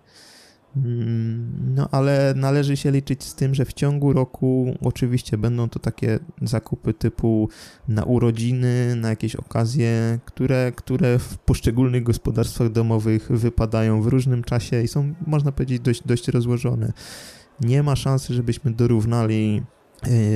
no, 1.75 1.89
ale 1.91 2.33
należy 2.38 2.77
się 2.77 2.91
liczyć 2.91 3.23
z 3.23 3.35
tym, 3.35 3.55
że 3.55 3.65
w 3.65 3.73
ciągu 3.73 4.13
roku 4.13 4.77
oczywiście 4.81 5.38
będą 5.38 5.69
to 5.69 5.79
takie 5.79 6.19
zakupy 6.41 6.93
typu 6.93 7.49
na 7.88 8.03
urodziny, 8.03 8.95
na 8.95 9.09
jakieś 9.09 9.35
okazje, 9.35 10.19
które, 10.25 10.71
które 10.75 11.19
w 11.19 11.38
poszczególnych 11.38 12.03
gospodarstwach 12.03 12.71
domowych 12.71 13.27
wypadają 13.29 14.01
w 14.01 14.07
różnym 14.07 14.43
czasie 14.43 14.81
i 14.81 14.88
są, 14.88 15.13
można 15.27 15.51
powiedzieć, 15.51 15.79
dość, 15.79 16.03
dość 16.05 16.27
rozłożone. 16.27 16.93
Nie 17.61 17.83
ma 17.83 17.95
szansy, 17.95 18.33
żebyśmy 18.33 18.71
dorównali 18.71 19.63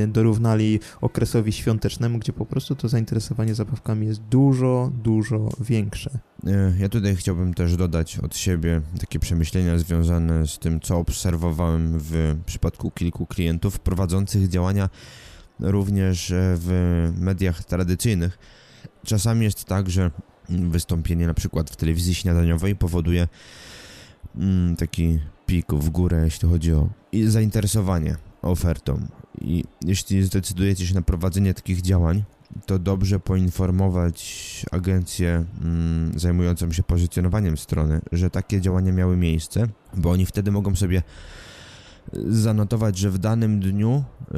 dorównali 0.08 0.80
okresowi 1.02 1.52
świątecznemu, 1.52 2.20
gdzie 2.20 2.34
po 2.34 2.46
prostu 2.46 2.76
to 2.76 2.90
zainteresowanie 2.90 3.56
zabawkami 3.56 4.08
jest 4.08 4.22
dużo, 4.22 4.92
dużo 5.04 5.50
większe. 5.60 6.20
Y, 6.48 6.74
ja 6.80 6.90
tutaj 6.90 7.16
chciałbym 7.16 7.54
też 7.54 7.76
dodać 7.76 8.20
od 8.20 8.38
siebie 8.38 8.82
takie 9.00 9.20
przemyślenia 9.20 9.78
związane 9.78 10.48
z 10.48 10.60
tym, 10.60 10.80
co 10.80 10.98
obserwowałem 10.98 12.00
w 12.00 12.38
przypadku 12.46 12.92
kilku 12.92 13.26
klientów 13.26 13.80
prowadzących 13.80 14.48
działania 14.48 14.90
również 15.60 16.34
w 16.36 17.10
mediach 17.18 17.64
tradycyjnych. 17.64 18.38
Czasami 19.06 19.44
jest 19.44 19.66
tak, 19.66 19.90
że 19.90 20.12
wystąpienie 20.50 21.28
na 21.28 21.34
przykład 21.34 21.70
w 21.70 21.76
telewizji 21.76 22.16
śniadaniowej 22.16 22.76
powoduje 22.76 23.28
mm, 24.36 24.76
taki 24.76 25.20
pik 25.46 25.74
w 25.74 25.90
górę, 25.90 26.22
jeśli 26.24 26.50
chodzi 26.50 26.74
o 26.74 26.90
zainteresowanie 27.26 28.16
ofertą. 28.42 29.08
I 29.42 29.64
jeśli 29.86 30.24
zdecydujecie 30.24 30.88
się 30.88 30.96
na 30.96 31.02
prowadzenie 31.02 31.54
takich 31.54 31.82
działań, 31.82 32.24
to 32.66 32.80
dobrze 32.80 33.20
poinformować 33.20 34.66
agencję 34.72 35.46
mm, 35.62 36.20
zajmującą 36.20 36.72
się 36.72 36.84
pozycjonowaniem 36.84 37.58
strony, 37.58 38.02
że 38.12 38.30
takie 38.30 38.62
działania 38.62 38.92
miały 38.92 39.18
miejsce, 39.18 39.68
bo 39.94 40.12
oni 40.12 40.26
wtedy 40.26 40.52
mogą 40.52 40.76
sobie 40.76 41.04
zanotować, 42.14 42.98
że 42.98 43.10
w 43.10 43.18
danym 43.18 43.60
dniu 43.60 44.04
y, 44.22 44.34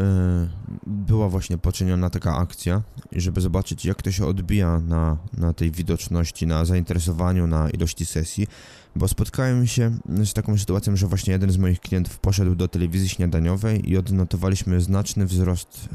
była 0.87 1.29
właśnie 1.29 1.57
poczyniona 1.57 2.09
taka 2.09 2.37
akcja 2.37 2.81
i 3.11 3.21
żeby 3.21 3.41
zobaczyć, 3.41 3.85
jak 3.85 4.01
to 4.01 4.11
się 4.11 4.25
odbija 4.25 4.79
na, 4.79 5.17
na 5.37 5.53
tej 5.53 5.71
widoczności, 5.71 6.47
na 6.47 6.65
zainteresowaniu, 6.65 7.47
na 7.47 7.69
ilości 7.69 8.05
sesji, 8.05 8.47
bo 8.95 9.07
spotkałem 9.07 9.67
się 9.67 9.91
z 10.25 10.33
taką 10.33 10.57
sytuacją, 10.57 10.95
że 10.95 11.07
właśnie 11.07 11.33
jeden 11.33 11.51
z 11.51 11.57
moich 11.57 11.79
klientów 11.79 12.19
poszedł 12.19 12.55
do 12.55 12.67
telewizji 12.67 13.09
śniadaniowej 13.09 13.89
i 13.89 13.97
odnotowaliśmy 13.97 14.81
znaczny 14.81 15.25
wzrost 15.25 15.89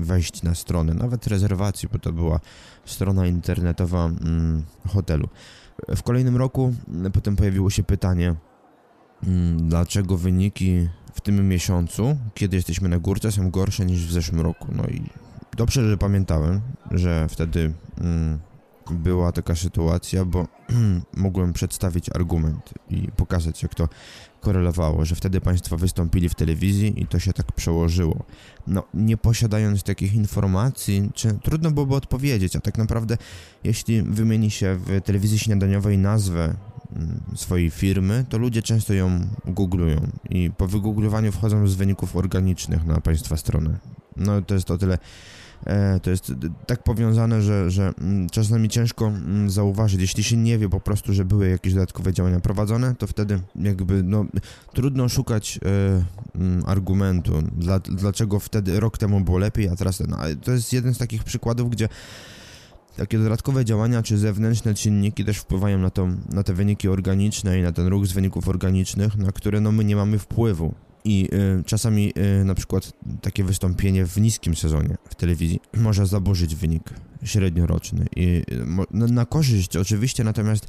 y, 0.00 0.04
wejść 0.04 0.42
na 0.42 0.54
stronę, 0.54 0.94
nawet 0.94 1.26
rezerwacji, 1.26 1.88
bo 1.92 1.98
to 1.98 2.12
była 2.12 2.40
strona 2.84 3.26
internetowa 3.26 4.08
y, 4.08 4.88
hotelu. 4.88 5.28
W 5.96 6.02
kolejnym 6.02 6.36
roku 6.36 6.74
potem 7.12 7.36
pojawiło 7.36 7.70
się 7.70 7.82
pytanie, 7.82 8.34
mm, 9.22 9.68
dlaczego 9.68 10.16
wyniki 10.16 10.88
w 11.16 11.20
tym 11.20 11.48
miesiącu, 11.48 12.16
kiedy 12.34 12.56
jesteśmy 12.56 12.88
na 12.88 12.98
górce, 12.98 13.32
są 13.32 13.50
gorsze 13.50 13.86
niż 13.86 14.06
w 14.06 14.12
zeszłym 14.12 14.40
roku. 14.40 14.68
No 14.72 14.84
i 14.86 15.02
dobrze, 15.56 15.90
że 15.90 15.96
pamiętałem, 15.96 16.60
że 16.90 17.28
wtedy 17.28 17.72
mm, 18.00 18.38
była 18.90 19.32
taka 19.32 19.54
sytuacja, 19.54 20.24
bo 20.24 20.46
mogłem 21.16 21.52
przedstawić 21.52 22.10
argument 22.14 22.74
i 22.90 23.08
pokazać, 23.16 23.62
jak 23.62 23.74
to 23.74 23.88
korelowało, 24.40 25.04
że 25.04 25.14
wtedy 25.14 25.40
państwo 25.40 25.76
wystąpili 25.76 26.28
w 26.28 26.34
telewizji 26.34 27.02
i 27.02 27.06
to 27.06 27.18
się 27.18 27.32
tak 27.32 27.52
przełożyło. 27.52 28.24
No, 28.66 28.82
nie 28.94 29.16
posiadając 29.16 29.82
takich 29.82 30.14
informacji, 30.14 31.10
czy 31.14 31.38
trudno 31.42 31.70
byłoby 31.70 31.94
odpowiedzieć, 31.94 32.56
a 32.56 32.60
tak 32.60 32.78
naprawdę, 32.78 33.18
jeśli 33.64 34.02
wymieni 34.02 34.50
się 34.50 34.76
w 34.76 35.00
telewizji 35.00 35.38
śniadaniowej 35.38 35.98
nazwę 35.98 36.54
swojej 37.34 37.70
firmy, 37.70 38.24
to 38.28 38.38
ludzie 38.38 38.62
często 38.62 38.94
ją 38.94 39.26
googlują 39.44 40.08
i 40.30 40.50
po 40.56 40.66
wygooglowaniu 40.66 41.32
wchodzą 41.32 41.66
z 41.66 41.74
wyników 41.74 42.16
organicznych 42.16 42.86
na 42.86 43.00
Państwa 43.00 43.36
stronę. 43.36 43.78
No 44.16 44.42
to 44.42 44.54
jest 44.54 44.70
o 44.70 44.78
tyle 44.78 44.98
E, 45.64 46.00
to 46.00 46.10
jest 46.10 46.32
tak 46.66 46.82
powiązane, 46.82 47.42
że, 47.42 47.70
że 47.70 47.92
mm, 48.00 48.28
czasami 48.28 48.68
ciężko 48.68 49.06
mm, 49.06 49.50
zauważyć, 49.50 50.00
jeśli 50.00 50.24
się 50.24 50.36
nie 50.36 50.58
wie 50.58 50.68
po 50.68 50.80
prostu, 50.80 51.12
że 51.12 51.24
były 51.24 51.48
jakieś 51.48 51.74
dodatkowe 51.74 52.12
działania 52.12 52.40
prowadzone, 52.40 52.94
to 52.94 53.06
wtedy 53.06 53.40
jakby 53.56 54.02
no, 54.02 54.24
trudno 54.74 55.08
szukać 55.08 55.58
e, 55.64 56.38
mm, 56.40 56.62
argumentu, 56.66 57.42
dla, 57.56 57.78
dlaczego 57.78 58.40
wtedy 58.40 58.80
rok 58.80 58.98
temu 58.98 59.20
było 59.20 59.38
lepiej, 59.38 59.68
a 59.68 59.76
teraz 59.76 60.02
no, 60.08 60.16
to 60.44 60.52
jest 60.52 60.72
jeden 60.72 60.94
z 60.94 60.98
takich 60.98 61.24
przykładów, 61.24 61.70
gdzie 61.70 61.88
takie 62.96 63.18
dodatkowe 63.18 63.64
działania 63.64 64.02
czy 64.02 64.18
zewnętrzne 64.18 64.74
czynniki 64.74 65.24
też 65.24 65.38
wpływają 65.38 65.78
na, 65.78 65.90
to, 65.90 66.08
na 66.32 66.42
te 66.42 66.54
wyniki 66.54 66.88
organiczne 66.88 67.58
i 67.58 67.62
na 67.62 67.72
ten 67.72 67.86
ruch 67.86 68.06
z 68.06 68.12
wyników 68.12 68.48
organicznych, 68.48 69.16
na 69.16 69.32
które 69.32 69.60
no, 69.60 69.72
my 69.72 69.84
nie 69.84 69.96
mamy 69.96 70.18
wpływu. 70.18 70.74
I 71.04 71.28
y, 71.60 71.64
czasami 71.64 72.12
y, 72.40 72.44
na 72.44 72.54
przykład 72.54 72.92
takie 73.22 73.44
wystąpienie 73.44 74.06
w 74.06 74.16
niskim 74.16 74.56
sezonie 74.56 74.96
w 75.08 75.14
telewizji 75.14 75.60
może 75.74 76.06
zaburzyć 76.06 76.54
wynik 76.54 76.82
średnioroczny. 77.24 78.06
I 78.16 78.42
y, 78.52 78.86
na, 78.90 79.06
na 79.06 79.26
korzyść 79.26 79.76
oczywiście, 79.76 80.24
natomiast 80.24 80.68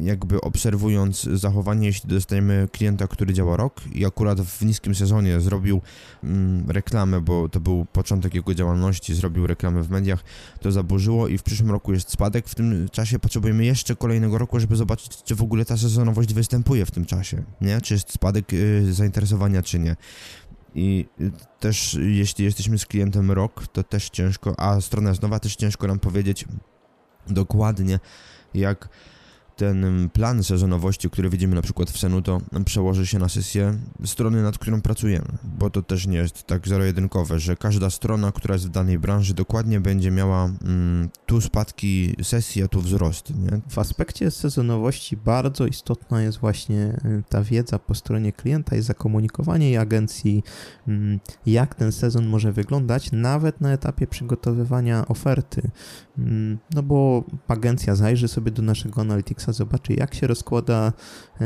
jakby 0.00 0.40
obserwując 0.40 1.22
zachowanie, 1.22 1.86
jeśli 1.86 2.10
dostajemy 2.10 2.68
klienta, 2.72 3.08
który 3.08 3.34
działa 3.34 3.56
rok 3.56 3.80
i 3.92 4.06
akurat 4.06 4.40
w 4.40 4.64
niskim 4.64 4.94
sezonie 4.94 5.40
zrobił 5.40 5.80
mm, 6.24 6.70
reklamę, 6.70 7.20
bo 7.20 7.48
to 7.48 7.60
był 7.60 7.86
początek 7.92 8.34
jego 8.34 8.54
działalności, 8.54 9.14
zrobił 9.14 9.46
reklamę 9.46 9.82
w 9.82 9.90
mediach, 9.90 10.24
to 10.60 10.72
zaburzyło 10.72 11.28
i 11.28 11.38
w 11.38 11.42
przyszłym 11.42 11.70
roku 11.70 11.92
jest 11.92 12.10
spadek. 12.10 12.48
W 12.48 12.54
tym 12.54 12.88
czasie 12.92 13.18
potrzebujemy 13.18 13.64
jeszcze 13.64 13.96
kolejnego 13.96 14.38
roku, 14.38 14.60
żeby 14.60 14.76
zobaczyć, 14.76 15.22
czy 15.22 15.34
w 15.34 15.42
ogóle 15.42 15.64
ta 15.64 15.76
sezonowość 15.76 16.34
występuje 16.34 16.86
w 16.86 16.90
tym 16.90 17.04
czasie, 17.04 17.42
nie? 17.60 17.80
Czy 17.80 17.94
jest 17.94 18.12
spadek 18.12 18.52
y, 18.52 18.94
zainteresowania, 18.94 19.62
czy 19.62 19.78
nie. 19.78 19.96
I 20.74 21.06
y, 21.20 21.30
też 21.60 21.98
jeśli 22.00 22.44
jesteśmy 22.44 22.78
z 22.78 22.86
klientem 22.86 23.30
rok, 23.30 23.66
to 23.72 23.82
też 23.82 24.10
ciężko, 24.10 24.60
a 24.60 24.80
strona 24.80 25.08
jest 25.08 25.22
nowa, 25.22 25.40
też 25.40 25.56
ciężko 25.56 25.86
nam 25.86 25.98
powiedzieć 25.98 26.44
dokładnie, 27.28 27.98
jak 28.56 28.88
ten 29.56 30.10
plan 30.12 30.44
sezonowości, 30.44 31.10
który 31.10 31.30
widzimy 31.30 31.54
na 31.54 31.62
przykład 31.62 31.90
w 31.90 31.98
Senuto, 31.98 32.40
przełoży 32.64 33.06
się 33.06 33.18
na 33.18 33.28
sesję 33.28 33.78
strony, 34.04 34.42
nad 34.42 34.58
którą 34.58 34.80
pracujemy, 34.80 35.26
bo 35.44 35.70
to 35.70 35.82
też 35.82 36.06
nie 36.06 36.18
jest 36.18 36.42
tak 36.42 36.68
zero-jedynkowe, 36.68 37.38
że 37.38 37.56
każda 37.56 37.90
strona, 37.90 38.32
która 38.32 38.54
jest 38.54 38.66
w 38.66 38.70
danej 38.70 38.98
branży 38.98 39.34
dokładnie 39.34 39.80
będzie 39.80 40.10
miała 40.10 40.44
mm, 40.44 41.08
tu 41.26 41.40
spadki 41.40 42.16
sesji, 42.22 42.62
a 42.62 42.68
tu 42.68 42.80
wzrost. 42.80 43.30
Nie? 43.30 43.60
W 43.68 43.78
aspekcie 43.78 44.30
sezonowości 44.30 45.16
bardzo 45.16 45.66
istotna 45.66 46.22
jest 46.22 46.38
właśnie 46.38 47.00
y, 47.04 47.22
ta 47.28 47.42
wiedza 47.42 47.78
po 47.78 47.94
stronie 47.94 48.32
klienta 48.32 48.76
i 48.76 48.82
zakomunikowanie 48.82 49.66
jej 49.66 49.76
agencji, 49.76 50.42
mm, 50.88 51.20
jak 51.46 51.74
ten 51.74 51.92
sezon 51.92 52.26
może 52.26 52.52
wyglądać, 52.52 53.12
nawet 53.12 53.60
na 53.60 53.72
etapie 53.72 54.06
przygotowywania 54.06 55.08
oferty. 55.08 55.70
Mm, 56.18 56.58
no 56.74 56.82
bo 56.82 57.24
agencja 57.48 57.94
zajrzy 57.94 58.28
sobie 58.28 58.50
do 58.50 58.62
naszego 58.62 59.04
Zobaczy 59.52 59.94
jak 59.94 60.14
się 60.14 60.26
rozkłada, 60.26 60.92
e, 61.40 61.44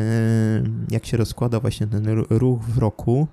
jak 0.91 1.07
się 1.07 1.17
rozkłada 1.17 1.61
właśnie 1.61 1.87
ten 1.87 2.09
ruch 2.31 2.63
w 2.63 2.79
roku. 2.79 3.27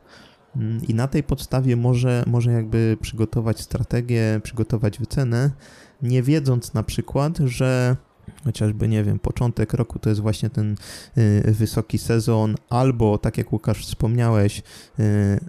Mm, 0.55 0.81
i 0.87 0.93
na 0.93 1.07
tej 1.07 1.23
podstawie 1.23 1.75
może, 1.75 2.23
może 2.27 2.51
jakby 2.51 2.97
przygotować 3.01 3.61
strategię, 3.61 4.39
przygotować 4.43 4.99
wycenę, 4.99 5.51
nie 6.01 6.23
wiedząc 6.23 6.73
na 6.73 6.83
przykład, 6.83 7.37
że 7.37 7.95
chociażby, 8.43 8.87
nie 8.87 9.03
wiem, 9.03 9.19
początek 9.19 9.73
roku 9.73 9.99
to 9.99 10.09
jest 10.09 10.21
właśnie 10.21 10.49
ten 10.49 10.75
e, 11.15 11.51
wysoki 11.51 11.97
sezon, 11.97 12.55
albo 12.69 13.17
tak 13.17 13.37
jak 13.37 13.53
Łukasz 13.53 13.85
wspomniałeś, 13.85 14.63
e, 14.99 15.39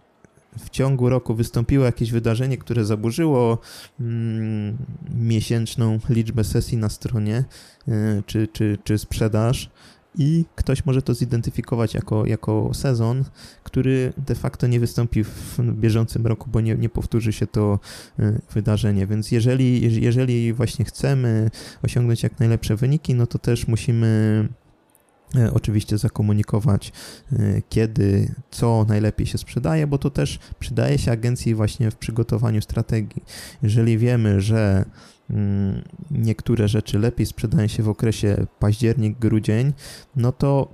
w 0.59 0.71
ciągu 0.71 1.09
roku 1.09 1.35
wystąpiło 1.35 1.85
jakieś 1.85 2.11
wydarzenie, 2.11 2.59
które 2.59 2.85
zaburzyło 2.85 3.59
mm, 4.01 4.77
miesięczną 5.15 5.99
liczbę 6.09 6.45
sesji 6.45 6.79
na 6.79 6.89
stronie 6.89 7.45
y, 7.89 8.23
czy, 8.27 8.49
czy, 8.49 8.79
czy 8.85 8.99
sprzedaż, 8.99 9.71
i 10.19 10.45
ktoś 10.55 10.85
może 10.85 11.03
to 11.03 11.15
zidentyfikować 11.15 11.95
jako, 11.95 12.27
jako 12.27 12.71
sezon, 12.75 13.25
który 13.65 14.13
de 14.17 14.35
facto 14.35 14.67
nie 14.67 14.81
wystąpi 14.81 15.25
w 15.25 15.59
bieżącym 15.73 16.27
roku, 16.27 16.51
bo 16.51 16.61
nie, 16.61 16.75
nie 16.75 16.89
powtórzy 16.89 17.33
się 17.33 17.47
to 17.47 17.79
y, 18.21 18.41
wydarzenie. 18.53 19.07
Więc 19.07 19.31
jeżeli, 19.31 20.03
jeżeli 20.03 20.53
właśnie 20.53 20.85
chcemy 20.85 21.51
osiągnąć 21.83 22.23
jak 22.23 22.39
najlepsze 22.39 22.77
wyniki, 22.77 23.15
no 23.15 23.27
to 23.27 23.39
też 23.39 23.69
musimy 23.69 24.49
oczywiście 25.53 25.99
zakomunikować, 25.99 26.93
e, 27.33 27.63
kiedy, 27.69 28.35
co 28.51 28.85
najlepiej 28.89 29.27
się 29.27 29.39
sprzedaje, 29.39 29.87
bo 29.87 29.99
to 29.99 30.11
też 30.11 30.39
przydaje 30.59 30.99
się 30.99 31.13
agencji 31.13 31.55
właśnie 31.55 31.91
w 31.91 31.97
przygotowaniu 31.97 32.61
strategii. 32.63 33.25
Jeżeli 33.63 33.99
wiemy, 33.99 34.41
że 34.41 34.85
mm, 35.31 35.83
niektóre 36.11 36.69
rzeczy 36.69 36.99
lepiej 36.99 37.27
sprzedają 37.27 37.67
się 37.67 37.83
w 37.83 37.89
okresie 37.89 38.47
październik-grudzień, 38.59 39.73
no 40.17 40.33
to 40.33 40.69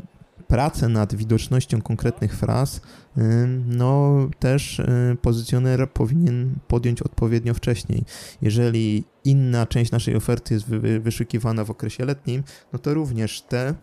pracę 0.48 0.88
nad 0.88 1.14
widocznością 1.14 1.82
konkretnych 1.82 2.36
fraz, 2.36 2.76
y, 2.76 3.20
no 3.66 4.18
też 4.38 4.78
y, 4.78 5.16
pozycjoner 5.22 5.90
powinien 5.90 6.54
podjąć 6.68 7.02
odpowiednio 7.02 7.54
wcześniej. 7.54 8.04
Jeżeli 8.42 9.04
inna 9.24 9.66
część 9.66 9.90
naszej 9.90 10.16
oferty 10.16 10.54
jest 10.54 10.66
wyszukiwana 11.00 11.64
w 11.64 11.70
okresie 11.70 12.04
letnim, 12.04 12.42
no 12.72 12.78
to 12.78 12.94
również 12.94 13.42
te 13.42 13.74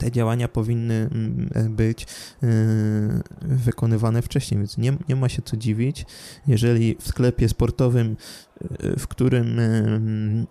te 0.00 0.10
działania 0.10 0.48
powinny 0.48 0.94
mm, 1.12 1.74
być 1.76 2.02
e, 2.02 2.46
wykonywane 3.42 4.22
wcześniej, 4.22 4.58
więc 4.58 4.78
nie, 4.78 4.92
nie 5.08 5.16
ma 5.16 5.28
się 5.28 5.42
co 5.42 5.56
dziwić, 5.56 6.06
jeżeli 6.46 6.96
w 7.00 7.08
sklepie 7.08 7.48
sportowym, 7.48 8.16
e, 8.60 8.98
w 8.98 9.08
którym 9.08 9.60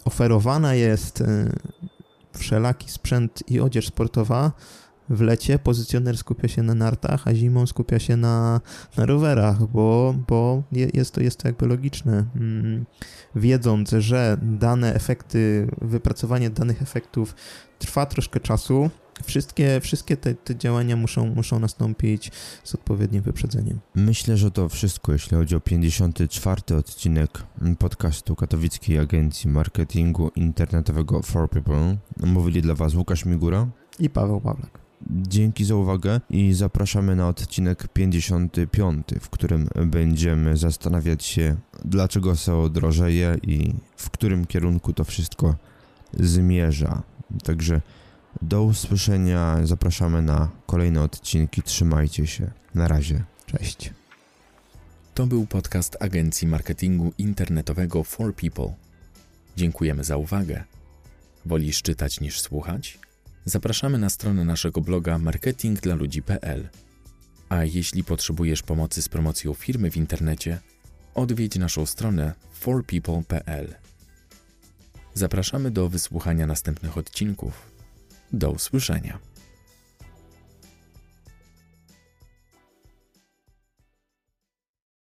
oferowana 0.06 0.74
jest 0.74 1.24
wszelaki 2.38 2.92
sprzęt 2.92 3.44
i 3.48 3.60
odzież 3.60 3.88
sportowa, 3.88 4.52
w 5.10 5.22
lecie 5.22 5.60
pozycjoner 5.60 6.18
skupia 6.18 6.48
się 6.48 6.64
na 6.64 6.76
nartach, 6.76 7.28
a 7.28 7.36
zimą 7.36 7.68
skupia 7.68 8.00
się 8.00 8.18
na, 8.18 8.62
na 8.98 9.06
rowerach, 9.06 9.68
bo, 9.68 10.16
bo 10.28 10.64
jest, 10.94 11.14
to, 11.14 11.22
jest 11.22 11.38
to 11.38 11.48
jakby 11.48 11.68
logiczne. 11.68 12.26
Mm, 12.36 12.86
wiedząc, 13.36 13.90
że 13.90 14.38
dane 14.42 14.94
efekty, 14.94 15.68
wypracowanie 15.82 16.50
danych 16.50 16.82
efektów 16.82 17.36
trwa 17.80 18.06
troszkę 18.06 18.40
czasu, 18.40 18.90
wszystkie, 19.24 19.80
wszystkie 19.80 20.18
te, 20.18 20.36
te, 20.36 20.56
działania 20.56 20.96
muszą, 20.96 21.26
muszą 21.36 21.60
nastąpić 21.60 22.32
z 22.64 22.76
odpowiednim 22.76 23.22
wyprzedzeniem. 23.22 23.80
Myślę, 23.96 24.38
że 24.38 24.52
to 24.52 24.70
wszystko, 24.70 25.14
jeśli 25.14 25.38
chodzi 25.38 25.56
o 25.56 25.60
54. 25.60 26.76
odcinek 26.76 27.44
podcastu 27.80 28.36
Katowickiej 28.36 29.00
Agencji 29.00 29.50
Marketingu 29.50 30.32
Internetowego 30.36 31.22
For 31.22 31.50
People. 31.50 31.98
Mówili 32.24 32.62
dla 32.62 32.76
Was 32.76 32.96
Łukasz 32.96 33.26
Migura 33.26 33.68
i 34.00 34.10
Paweł 34.10 34.42
Pawlak. 34.42 34.80
Dzięki 35.12 35.66
za 35.66 35.76
uwagę 35.76 36.22
i 36.30 36.54
zapraszamy 36.54 37.16
na 37.16 37.28
odcinek 37.28 37.88
55, 37.88 39.08
w 39.22 39.30
którym 39.30 39.68
będziemy 39.86 40.58
zastanawiać 40.58 41.26
się, 41.26 41.56
dlaczego 41.86 42.36
SEO 42.36 42.70
drożeje 42.70 43.38
i 43.44 43.74
w 43.96 44.10
którym 44.10 44.46
kierunku 44.46 44.94
to 44.94 45.04
wszystko 45.04 45.56
zmierza. 46.14 47.04
Także 47.44 47.82
do 48.42 48.64
usłyszenia. 48.64 49.58
Zapraszamy 49.64 50.22
na 50.22 50.50
kolejne 50.66 51.02
odcinki. 51.02 51.64
Trzymajcie 51.64 52.28
się. 52.28 52.52
Na 52.76 52.88
razie. 52.88 53.24
Cześć. 53.46 53.94
To 55.14 55.28
był 55.28 55.46
podcast 55.46 55.98
agencji 56.00 56.48
marketingu 56.48 57.14
internetowego 57.18 58.04
For 58.04 58.36
People. 58.36 58.74
Dziękujemy 59.58 60.04
za 60.04 60.18
uwagę. 60.18 60.64
Wolisz 61.46 61.82
czytać 61.82 62.20
niż 62.20 62.42
słuchać? 62.42 63.00
Zapraszamy 63.46 63.98
na 63.98 64.10
stronę 64.10 64.46
naszego 64.46 64.82
bloga 64.82 65.18
marketingdlaludzi.pl. 65.18 66.70
A 67.50 67.64
jeśli 67.64 68.04
potrzebujesz 68.04 68.64
pomocy 68.64 69.02
z 69.02 69.10
promocją 69.10 69.54
firmy 69.54 69.92
w 69.92 69.98
internecie, 69.98 70.60
odwiedź 71.16 71.56
naszą 71.56 71.86
stronę 71.86 72.34
forpeople.pl. 72.54 73.76
Zapraszamy 75.14 75.72
do 75.72 75.90
wysłuchania 75.90 76.48
następnych 76.48 76.98
odcinków. 76.98 77.79
Do 78.34 78.52
usłyszenia. 78.52 79.29